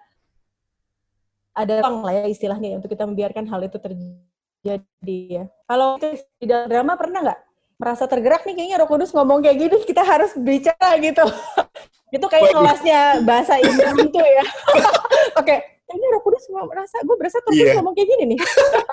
[1.54, 4.30] ada ruang lah ya istilahnya ya, untuk kita membiarkan hal itu terjadi
[4.60, 5.44] jadi ya.
[5.64, 7.40] Kalau di dalam drama pernah nggak
[7.80, 11.24] merasa tergerak nih kayaknya Roh Kudus ngomong kayak gini kita harus bicara gitu.
[12.16, 14.44] itu kayak kelasnya bahasa Inggris itu ya.
[15.40, 15.58] Oke, okay.
[15.88, 17.80] kayaknya Roh Kudus merasa gue berasa terus yeah.
[17.80, 18.40] ngomong kayak gini nih.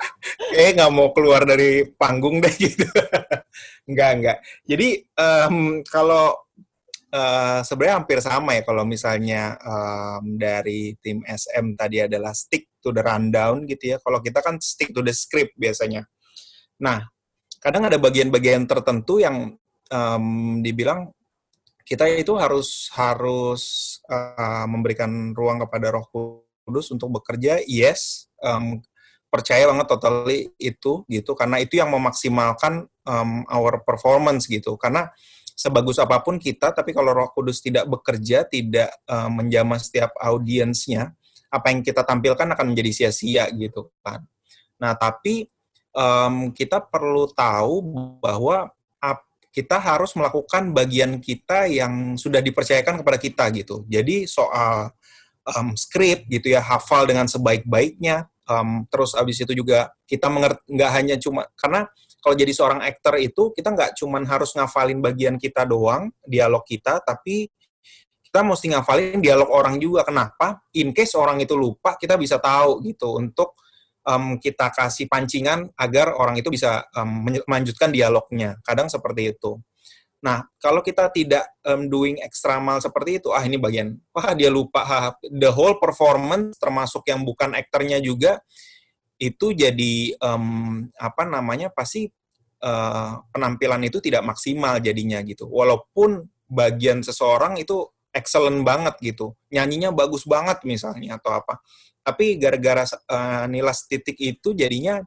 [0.56, 2.88] kayak nggak mau keluar dari panggung deh gitu.
[3.84, 4.38] enggak enggak.
[4.64, 6.47] Jadi um, kalau
[7.12, 12.92] uh, sebenarnya hampir sama ya kalau misalnya um, dari tim SM tadi adalah stick to
[12.92, 13.98] the rundown gitu ya.
[14.00, 16.04] Kalau kita kan stick to the script biasanya.
[16.80, 17.02] Nah,
[17.58, 19.56] kadang ada bagian-bagian tertentu yang
[19.90, 20.26] um,
[20.62, 21.10] dibilang
[21.88, 23.62] kita itu harus harus
[24.12, 27.64] uh, memberikan ruang kepada Roh Kudus untuk bekerja.
[27.64, 28.84] Yes, um,
[29.32, 34.76] percaya banget totally itu gitu karena itu yang memaksimalkan um, our performance gitu.
[34.76, 35.08] Karena
[35.58, 41.18] sebagus apa pun kita, tapi kalau Roh Kudus tidak bekerja, tidak uh, menjamah setiap audiensnya,
[41.50, 44.22] apa yang kita tampilkan akan menjadi sia-sia gitu kan.
[44.78, 45.50] Nah, tapi
[45.90, 47.82] um, kita perlu tahu
[48.22, 48.70] bahwa
[49.58, 53.82] kita harus melakukan bagian kita yang sudah dipercayakan kepada kita gitu.
[53.90, 54.94] Jadi soal
[55.42, 58.30] um, skrip gitu ya, hafal dengan sebaik-baiknya.
[58.48, 60.30] Um, terus abis itu juga kita
[60.64, 61.84] nggak hanya cuma karena
[62.18, 66.98] kalau jadi seorang aktor itu kita nggak cuma harus ngafalin bagian kita doang dialog kita
[67.02, 67.46] tapi
[68.28, 70.04] kita mesti ngafalin dialog orang juga.
[70.04, 70.60] Kenapa?
[70.76, 73.56] In case orang itu lupa kita bisa tahu gitu untuk
[74.04, 78.60] um, kita kasih pancingan agar orang itu bisa um, melanjutkan dialognya.
[78.60, 79.56] Kadang seperti itu.
[80.20, 84.50] Nah kalau kita tidak um, doing extra mile seperti itu ah ini bagian wah dia
[84.50, 88.42] lupa ha, the whole performance termasuk yang bukan aktornya juga
[89.18, 92.06] itu jadi um, apa namanya pasti
[92.62, 95.50] uh, penampilan itu tidak maksimal jadinya gitu.
[95.50, 97.82] Walaupun bagian seseorang itu
[98.14, 101.60] excellent banget gitu, nyanyinya bagus banget misalnya atau apa.
[102.06, 105.02] Tapi gara-gara uh, nilas titik itu jadinya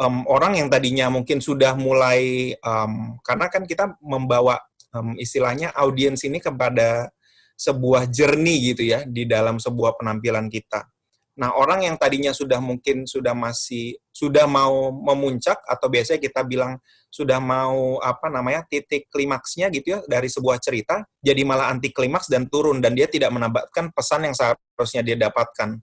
[0.00, 4.58] um, orang yang tadinya mungkin sudah mulai um, karena kan kita membawa
[4.96, 7.12] um, istilahnya audiens ini kepada
[7.56, 10.88] sebuah journey gitu ya di dalam sebuah penampilan kita.
[11.36, 16.80] Nah, orang yang tadinya sudah mungkin sudah masih sudah mau memuncak atau biasanya kita bilang
[17.12, 22.32] sudah mau apa namanya titik klimaksnya gitu ya dari sebuah cerita jadi malah anti klimaks
[22.32, 25.76] dan turun dan dia tidak menambahkan pesan yang seharusnya dia dapatkan.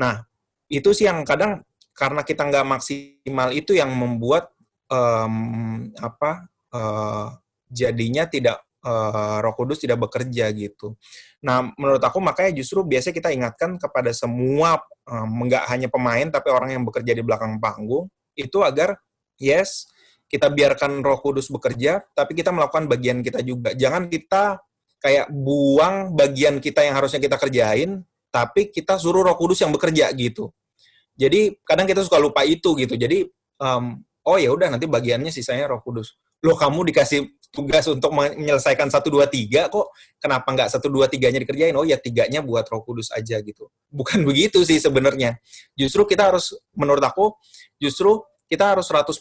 [0.00, 0.24] Nah,
[0.72, 1.60] itu sih yang kadang
[1.92, 4.48] karena kita nggak maksimal itu yang membuat
[4.88, 7.36] um, apa uh,
[7.68, 10.96] jadinya tidak uh, Roh Kudus tidak bekerja gitu.
[11.40, 14.76] Nah, menurut aku makanya justru biasanya kita ingatkan kepada semua
[15.08, 19.00] um, nggak hanya pemain tapi orang yang bekerja di belakang panggung itu agar
[19.40, 19.88] yes
[20.30, 23.74] kita biarkan Roh Kudus bekerja, tapi kita melakukan bagian kita juga.
[23.74, 24.62] Jangan kita
[25.02, 30.06] kayak buang bagian kita yang harusnya kita kerjain, tapi kita suruh Roh Kudus yang bekerja
[30.14, 30.54] gitu.
[31.18, 32.94] Jadi kadang kita suka lupa itu gitu.
[32.94, 33.26] Jadi
[33.58, 36.16] um, oh ya udah nanti bagiannya sisanya Roh Kudus.
[36.40, 39.90] Loh kamu dikasih tugas untuk menyelesaikan satu dua tiga kok
[40.22, 41.74] kenapa nggak satu dua tiganya dikerjain?
[41.76, 43.68] Oh ya tiganya buat Roh Kudus aja gitu.
[43.92, 45.36] Bukan begitu sih sebenarnya.
[45.76, 47.36] Justru kita harus menurut aku
[47.80, 49.14] justru kita harus 100%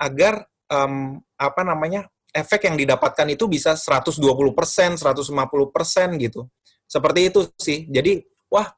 [0.00, 4.96] agar um, apa namanya efek yang didapatkan itu bisa 120%, 150%
[6.16, 6.48] gitu.
[6.88, 7.84] Seperti itu sih.
[7.92, 8.72] Jadi, wah,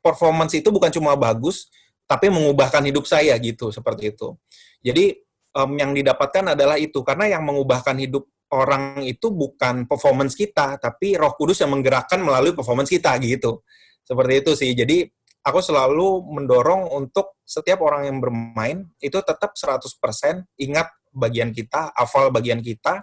[0.00, 1.68] performance itu bukan cuma bagus,
[2.08, 4.32] tapi mengubahkan hidup saya gitu, seperti itu.
[4.80, 5.12] Jadi,
[5.56, 7.00] um, yang didapatkan adalah itu.
[7.04, 12.56] Karena yang mengubahkan hidup orang itu bukan performance kita, tapi roh kudus yang menggerakkan melalui
[12.56, 13.62] performance kita gitu.
[14.02, 14.70] Seperti itu sih.
[14.74, 15.06] Jadi,
[15.44, 22.30] aku selalu mendorong untuk setiap orang yang bermain itu tetap 100% ingat bagian kita, hafal
[22.30, 23.02] bagian kita,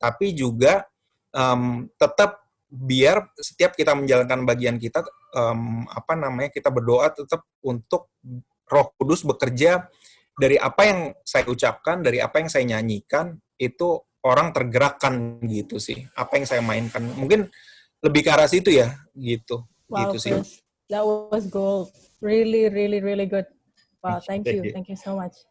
[0.00, 0.84] tapi juga
[1.30, 2.42] um, tetap
[2.74, 5.06] biar setiap kita menjalankan bagian kita
[5.38, 8.10] um, apa namanya kita berdoa tetap untuk
[8.66, 9.86] Roh Kudus bekerja
[10.34, 16.02] dari apa yang saya ucapkan, dari apa yang saya nyanyikan itu orang tergerakkan gitu sih.
[16.16, 17.04] Apa yang saya mainkan.
[17.14, 17.46] Mungkin
[18.02, 19.62] lebih ke arah situ ya gitu.
[19.88, 20.32] Wow, gitu sih.
[20.90, 21.94] That was gold.
[22.24, 23.46] Really, really, really good.
[24.04, 24.68] Wow, thank you.
[24.72, 25.44] Thank you so much.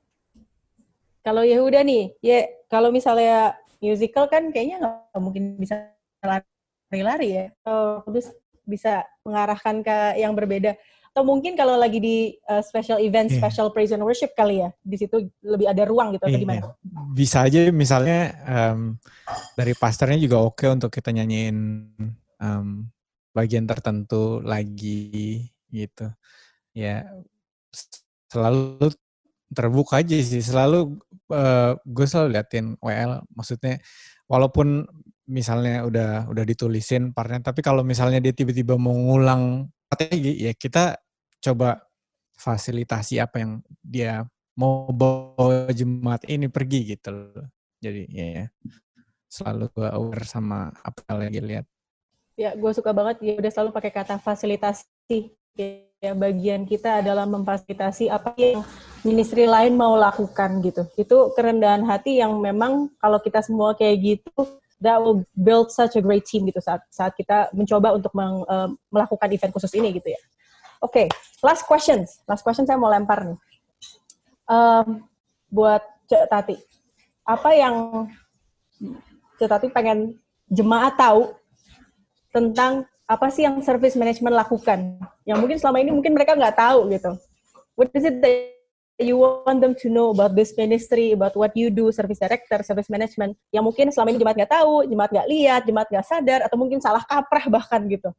[1.23, 7.45] Kalau Yehuda nih, ya kalau misalnya musical kan kayaknya nggak mungkin bisa lari-lari ya.
[7.63, 8.29] Oh, terus
[8.67, 10.75] bisa mengarahkan ke yang berbeda.
[11.13, 13.37] Atau mungkin kalau lagi di uh, special event, yeah.
[13.37, 16.41] special praise and worship kali ya, di situ lebih ada ruang gitu atau yeah.
[16.41, 16.61] gimana?
[17.13, 18.97] Bisa aja misalnya um,
[19.53, 21.57] dari pastornya juga oke okay untuk kita nyanyiin
[22.41, 22.89] um,
[23.33, 26.05] bagian tertentu lagi gitu
[26.77, 27.01] ya
[28.29, 28.93] selalu
[29.53, 30.97] terbuka aja sih selalu
[31.29, 33.81] uh, gue selalu liatin WL maksudnya
[34.25, 34.85] walaupun
[35.29, 40.97] misalnya udah udah ditulisin partnya tapi kalau misalnya dia tiba-tiba mau ngulang strategi ya kita
[41.43, 41.83] coba
[42.39, 43.51] fasilitasi apa yang
[43.83, 44.23] dia
[44.55, 47.45] mau bawa jemaat ini pergi gitu loh.
[47.83, 48.45] jadi ya, ya
[49.27, 51.65] selalu gue aware sama apa yang lagi lihat
[52.33, 55.37] Ya, gue suka banget ya udah selalu pakai kata fasilitasi.
[56.01, 58.65] Ya, bagian kita adalah memfasilitasi apa yang
[59.05, 60.89] ministry lain mau lakukan gitu.
[60.97, 64.33] Itu kerendahan hati yang memang kalau kita semua kayak gitu,
[64.81, 68.73] that will build such a great team gitu saat saat kita mencoba untuk meng, uh,
[68.89, 70.21] melakukan event khusus ini gitu ya.
[70.83, 72.19] Oke, okay, last questions.
[72.27, 73.39] Last question saya mau lempar nih.
[74.51, 75.07] Um,
[75.47, 75.79] buat
[76.11, 76.59] Cek Tati,
[77.23, 78.03] apa yang
[79.39, 80.19] Cek Tati pengen
[80.51, 81.31] jemaat tahu
[82.35, 84.99] tentang apa sih yang service management lakukan?
[85.23, 87.15] Yang mungkin selama ini mungkin mereka nggak tahu gitu.
[87.79, 88.51] What is it that
[88.99, 92.91] you want them to know about this ministry about what you do service director service
[92.91, 93.39] management?
[93.55, 96.83] Yang mungkin selama ini jemaat nggak tahu jemaat nggak lihat jemaat nggak sadar atau mungkin
[96.83, 98.11] salah kaprah bahkan gitu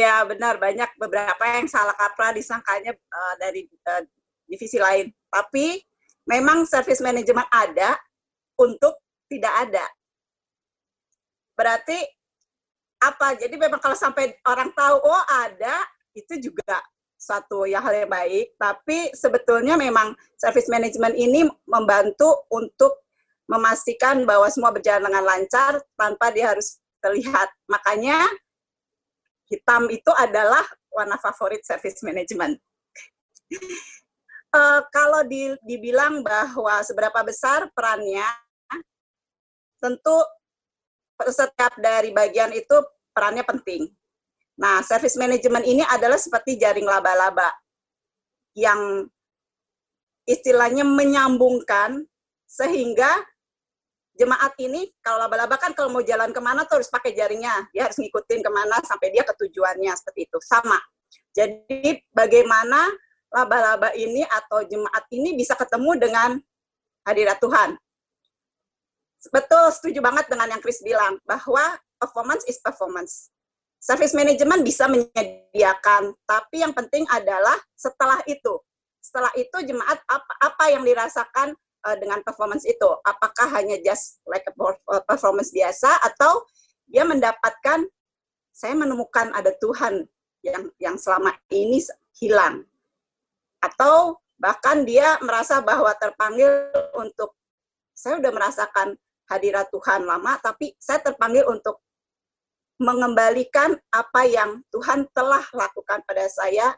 [0.00, 4.02] ya benar banyak beberapa yang salah kaprah disangkanya uh, dari uh,
[4.48, 5.78] divisi lain tapi
[6.24, 8.00] memang service management ada
[8.56, 8.96] untuk
[9.28, 9.84] tidak ada
[11.60, 12.00] Berarti
[13.04, 13.36] apa?
[13.36, 15.84] Jadi memang kalau sampai orang tahu oh ada
[16.16, 16.80] itu juga
[17.20, 23.04] satu ya hal yang baik, tapi sebetulnya memang service management ini membantu untuk
[23.44, 27.52] memastikan bahwa semua berjalan dengan lancar tanpa dia harus terlihat.
[27.68, 28.24] Makanya
[29.50, 30.62] hitam itu adalah
[30.94, 32.56] warna favorit service management.
[34.54, 38.24] uh, kalau di, dibilang bahwa seberapa besar perannya,
[39.82, 40.16] tentu
[41.28, 42.78] setiap dari bagian itu
[43.12, 43.90] perannya penting.
[44.60, 47.48] Nah, service management ini adalah seperti jaring laba-laba
[48.54, 49.08] yang
[50.28, 52.04] istilahnya menyambungkan
[52.44, 53.08] sehingga
[54.18, 57.86] jemaat ini kalau laba-laba kan kalau mau jalan ke mana tuh harus pakai jaringnya, dia
[57.88, 60.78] harus ngikutin ke mana sampai dia ke tujuannya seperti itu sama.
[61.30, 62.90] Jadi bagaimana
[63.30, 66.30] laba-laba ini atau jemaat ini bisa ketemu dengan
[67.06, 67.78] hadirat Tuhan.
[69.30, 73.28] Betul, setuju banget dengan yang Chris bilang bahwa performance is performance.
[73.80, 78.60] Service management bisa menyediakan, tapi yang penting adalah setelah itu.
[79.00, 81.56] Setelah itu jemaat apa, apa yang dirasakan
[81.86, 82.88] uh, dengan performance itu?
[83.04, 86.44] Apakah hanya just like a uh, performance biasa atau
[86.90, 87.86] dia mendapatkan
[88.50, 90.04] saya menemukan ada Tuhan
[90.44, 91.80] yang yang selama ini
[92.18, 92.66] hilang.
[93.60, 97.36] Atau bahkan dia merasa bahwa terpanggil untuk
[97.92, 98.96] saya udah merasakan
[99.28, 101.84] hadirat Tuhan lama, tapi saya terpanggil untuk
[102.80, 106.72] mengembalikan apa yang Tuhan telah lakukan pada saya.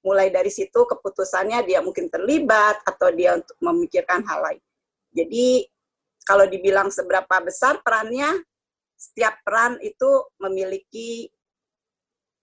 [0.00, 4.62] Mulai dari situ keputusannya dia mungkin terlibat atau dia untuk memikirkan hal lain.
[5.12, 5.68] Jadi
[6.24, 8.40] kalau dibilang seberapa besar perannya,
[8.96, 10.08] setiap peran itu
[10.40, 11.28] memiliki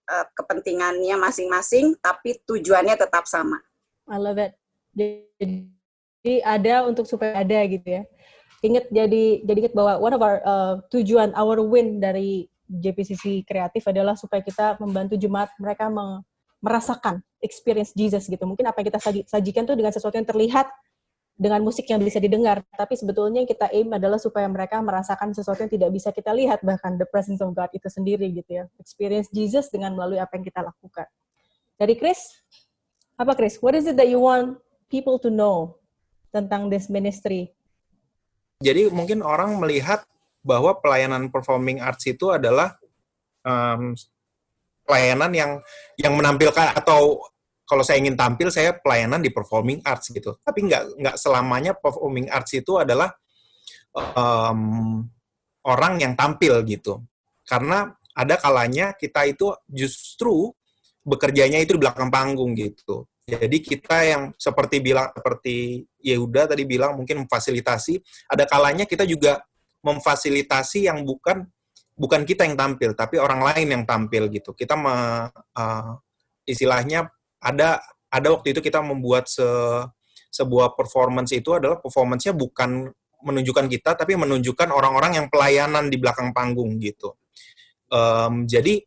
[0.09, 3.61] uh, kepentingannya masing-masing, tapi tujuannya tetap sama.
[4.09, 4.57] I love it.
[4.93, 8.03] Jadi ada untuk supaya ada gitu ya.
[8.65, 13.85] Ingat jadi jadi ingat bahwa one of our uh, tujuan our win dari JPCC kreatif
[13.87, 15.87] adalah supaya kita membantu jemaat mereka
[16.61, 18.43] merasakan experience Jesus gitu.
[18.43, 18.99] Mungkin apa yang kita
[19.29, 20.67] sajikan tuh dengan sesuatu yang terlihat
[21.37, 25.61] dengan musik yang bisa didengar, tapi sebetulnya yang kita aim adalah supaya mereka merasakan sesuatu
[25.61, 28.65] yang tidak bisa kita lihat, bahkan the presence of God itu sendiri gitu ya.
[28.81, 31.05] Experience Jesus dengan melalui apa yang kita lakukan.
[31.77, 32.41] Dari Chris,
[33.21, 33.61] apa Chris?
[33.61, 34.57] What is it that you want
[34.89, 35.77] people to know
[36.33, 37.53] tentang this ministry?
[38.57, 40.09] Jadi mungkin orang melihat
[40.41, 42.81] bahwa pelayanan performing arts itu adalah
[43.45, 43.93] um,
[44.87, 45.51] pelayanan yang
[45.99, 47.19] yang menampilkan atau
[47.67, 50.39] kalau saya ingin tampil saya pelayanan di performing arts gitu.
[50.39, 53.11] Tapi nggak nggak selamanya performing arts itu adalah
[54.15, 55.03] um,
[55.67, 57.03] orang yang tampil gitu.
[57.43, 60.55] Karena ada kalanya kita itu justru
[61.03, 63.03] bekerjanya itu di belakang panggung gitu.
[63.27, 67.99] Jadi kita yang seperti bilang seperti Yehuda tadi bilang mungkin memfasilitasi
[68.31, 69.43] ada kalanya kita juga
[69.83, 71.43] memfasilitasi yang bukan
[71.97, 74.53] bukan kita yang tampil, tapi orang lain yang tampil gitu.
[74.53, 75.91] Kita me, uh,
[76.45, 77.09] istilahnya
[77.41, 79.43] ada ada waktu itu kita membuat se,
[80.31, 82.87] sebuah performance itu adalah performance-nya bukan
[83.25, 87.17] menunjukkan kita, tapi menunjukkan orang-orang yang pelayanan di belakang panggung gitu.
[87.89, 88.79] Um, jadi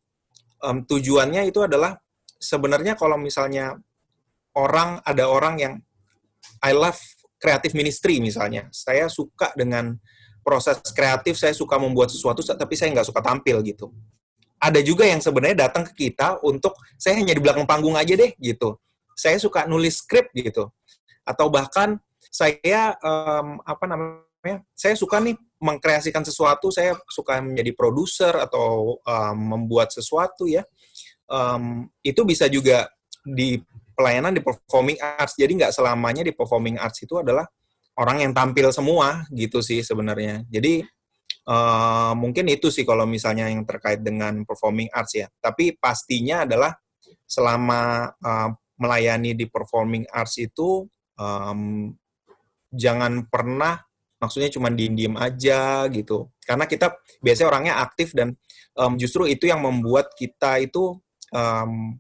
[0.63, 1.99] um, tujuannya itu adalah
[2.39, 3.75] sebenarnya kalau misalnya
[4.55, 5.75] orang ada orang yang
[6.63, 7.01] I love
[7.43, 9.99] creative ministry misalnya, saya suka dengan
[10.41, 13.93] proses kreatif saya suka membuat sesuatu tapi saya nggak suka tampil gitu.
[14.61, 18.37] Ada juga yang sebenarnya datang ke kita untuk saya hanya di belakang panggung aja deh
[18.37, 18.77] gitu.
[19.17, 20.69] Saya suka nulis skrip gitu.
[21.25, 21.97] Atau bahkan
[22.29, 29.37] saya um, apa namanya saya suka nih mengkreasikan sesuatu saya suka menjadi produser atau um,
[29.37, 30.65] membuat sesuatu ya.
[31.31, 32.91] Um, itu bisa juga
[33.25, 33.61] di
[33.97, 35.37] pelayanan di performing arts.
[35.37, 37.45] Jadi nggak selamanya di performing arts itu adalah
[38.01, 40.49] orang yang tampil semua gitu sih sebenarnya.
[40.49, 40.81] Jadi
[41.45, 45.29] uh, mungkin itu sih kalau misalnya yang terkait dengan performing arts ya.
[45.45, 46.73] Tapi pastinya adalah
[47.29, 50.89] selama uh, melayani di performing arts itu
[51.21, 51.93] um,
[52.73, 53.77] jangan pernah
[54.21, 56.33] maksudnya cuma diem-diem aja gitu.
[56.45, 58.33] Karena kita biasanya orangnya aktif dan
[58.77, 60.97] um, justru itu yang membuat kita itu
[61.37, 61.97] um,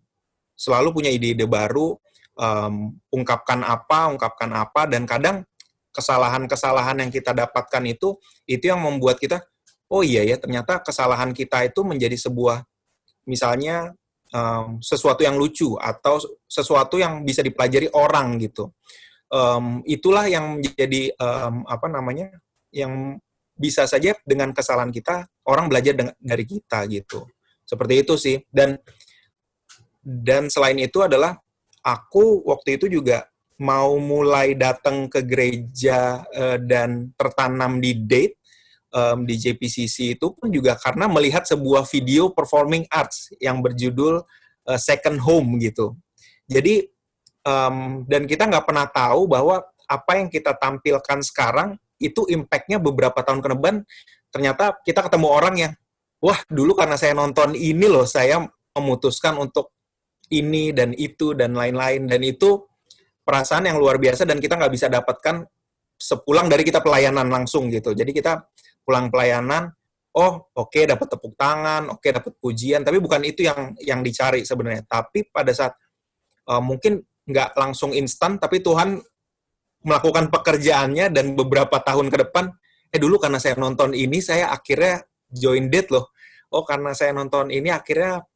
[0.57, 1.97] selalu punya ide-ide baru,
[2.37, 5.49] um, ungkapkan apa, ungkapkan apa, dan kadang
[5.91, 8.15] kesalahan-kesalahan yang kita dapatkan itu
[8.47, 9.43] itu yang membuat kita
[9.91, 12.63] oh iya ya ternyata kesalahan kita itu menjadi sebuah
[13.27, 13.95] misalnya
[14.35, 18.71] um, sesuatu yang lucu atau sesuatu yang bisa dipelajari orang gitu.
[19.31, 22.35] Um, itulah yang menjadi um, apa namanya
[22.75, 23.19] yang
[23.55, 27.29] bisa saja dengan kesalahan kita orang belajar dari kita gitu.
[27.63, 28.37] Seperti itu sih.
[28.51, 28.75] Dan
[30.03, 31.39] dan selain itu adalah
[31.85, 33.30] aku waktu itu juga
[33.61, 38.41] mau mulai datang ke gereja uh, dan tertanam di date
[38.89, 44.25] um, di JPCC itu pun juga karena melihat sebuah video performing arts yang berjudul
[44.65, 45.93] uh, Second Home gitu.
[46.49, 46.89] Jadi
[47.45, 53.21] um, dan kita nggak pernah tahu bahwa apa yang kita tampilkan sekarang itu impactnya beberapa
[53.21, 53.75] tahun ke depan
[54.33, 55.73] ternyata kita ketemu orang yang
[56.23, 58.41] wah dulu karena saya nonton ini loh saya
[58.73, 59.75] memutuskan untuk
[60.31, 62.70] ini dan itu dan lain-lain dan itu
[63.31, 65.47] perasaan yang luar biasa dan kita nggak bisa dapatkan
[65.95, 67.95] sepulang dari kita pelayanan langsung gitu.
[67.95, 68.43] Jadi kita
[68.83, 69.71] pulang pelayanan,
[70.19, 74.03] oh oke okay, dapat tepuk tangan, oke okay, dapat pujian, tapi bukan itu yang yang
[74.03, 74.83] dicari sebenarnya.
[74.83, 75.79] Tapi pada saat
[76.51, 76.99] uh, mungkin
[77.31, 78.99] nggak langsung instan, tapi Tuhan
[79.87, 82.51] melakukan pekerjaannya dan beberapa tahun ke depan,
[82.91, 86.11] eh dulu karena saya nonton ini saya akhirnya join date loh.
[86.51, 88.27] Oh karena saya nonton ini akhirnya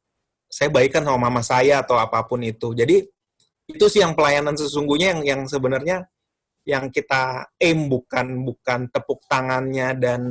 [0.47, 2.71] saya baikan sama mama saya atau apa pun itu.
[2.71, 3.03] Jadi
[3.65, 6.05] itu sih yang pelayanan sesungguhnya yang yang sebenarnya
[6.65, 10.21] yang kita aim bukan bukan tepuk tangannya dan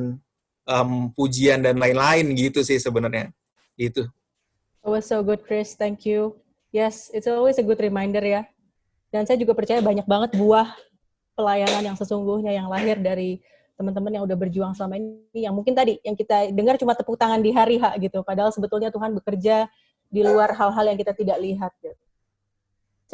[0.66, 3.30] um, pujian dan lain-lain gitu sih sebenarnya
[3.78, 4.06] itu.
[4.84, 6.36] It was so good Chris, thank you.
[6.74, 8.42] Yes, it's always a good reminder ya.
[9.14, 10.74] Dan saya juga percaya banyak banget buah
[11.38, 13.38] pelayanan yang sesungguhnya yang lahir dari
[13.74, 17.42] teman-teman yang udah berjuang selama ini yang mungkin tadi yang kita dengar cuma tepuk tangan
[17.42, 19.66] di hari H gitu padahal sebetulnya Tuhan bekerja
[20.06, 22.03] di luar hal-hal yang kita tidak lihat gitu.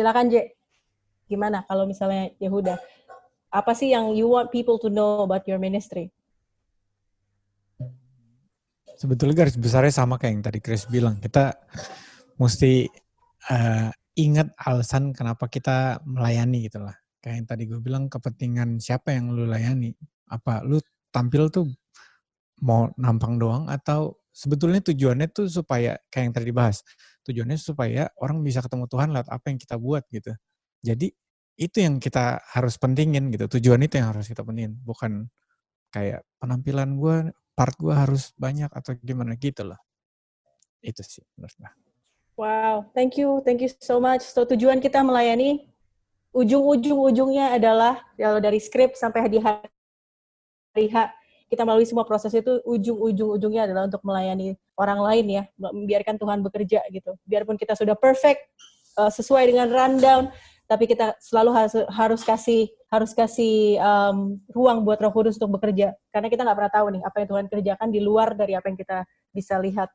[0.00, 0.56] Silakan J.
[1.28, 2.80] Gimana kalau misalnya Yehuda?
[3.52, 6.08] Apa sih yang you want people to know about your ministry?
[9.00, 11.20] sebetulnya garis besarnya sama kayak yang tadi Chris bilang.
[11.20, 11.52] Kita
[12.36, 12.84] mesti
[13.48, 16.96] uh, ingat alasan kenapa kita melayani gitu lah.
[17.20, 19.92] Kayak yang tadi gue bilang kepentingan siapa yang lu layani.
[20.28, 21.68] Apa lu tampil tuh
[22.60, 26.84] mau nampang doang atau sebetulnya tujuannya tuh supaya kayak yang tadi dibahas.
[27.30, 30.34] Tujuannya supaya orang bisa ketemu Tuhan lewat apa yang kita buat gitu.
[30.82, 31.14] Jadi
[31.60, 33.46] itu yang kita harus pentingin gitu.
[33.60, 34.74] Tujuan itu yang harus kita pentingin.
[34.82, 35.30] Bukan
[35.94, 39.78] kayak penampilan gue, part gue harus banyak atau gimana gitu loh.
[40.82, 41.72] Itu sih menurut gue.
[42.40, 44.24] Wow, thank you, thank you so much.
[44.24, 45.68] So tujuan kita melayani
[46.32, 49.68] ujung-ujung-ujungnya adalah kalau dari skrip sampai di hari
[51.50, 56.80] kita melalui semua proses itu ujung-ujung-ujungnya adalah untuk melayani orang lain ya, membiarkan Tuhan bekerja
[56.94, 57.18] gitu.
[57.26, 58.46] Biarpun kita sudah perfect
[58.94, 60.30] uh, sesuai dengan rundown,
[60.70, 65.98] tapi kita selalu harus harus kasih harus kasih um, ruang buat Roh Kudus untuk bekerja
[66.14, 68.78] karena kita nggak pernah tahu nih apa yang Tuhan kerjakan di luar dari apa yang
[68.78, 69.02] kita
[69.34, 69.90] bisa lihat.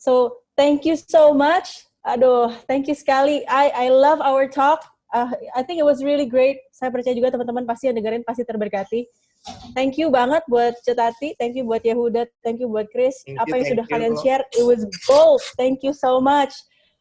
[0.00, 1.84] So thank you so much.
[2.08, 3.44] Aduh, thank you sekali.
[3.44, 4.84] I I love our talk.
[5.12, 6.60] Uh, I think it was really great.
[6.72, 9.04] Saya percaya juga teman-teman pasti yang dengerin pasti terberkati.
[9.76, 13.20] Thank you banget buat Cetati, thank you buat Yehuda, thank you buat Chris.
[13.28, 14.22] Thank Apa you, yang sudah thank kalian you.
[14.24, 15.44] share, it was gold.
[15.60, 16.52] Thank you so much.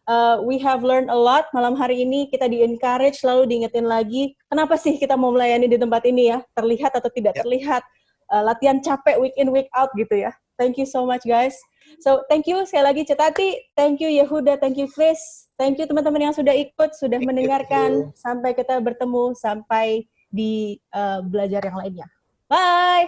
[0.04, 2.28] Uh, we have learned a lot malam hari ini.
[2.28, 4.36] Kita di encourage selalu diingetin lagi.
[4.52, 6.44] Kenapa sih kita mau melayani di tempat ini ya?
[6.60, 7.48] Terlihat atau tidak Ya.
[7.48, 7.84] terlihat?
[8.28, 10.36] Uh, latihan capek week in week out gitu ya.
[10.60, 11.56] Thank you so much guys.
[12.04, 15.20] So thank you sekali lagi Cetati, thank you Yehuda, thank you Chris,
[15.60, 17.90] thank you teman-teman yang sudah ikut, sudah Thank you, mendengarkan.
[18.10, 22.08] thank Sampai kita bertemu sampai di uh, belajar yang lainnya.
[22.50, 23.08] Bye.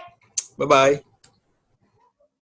[0.58, 1.02] Bye bye.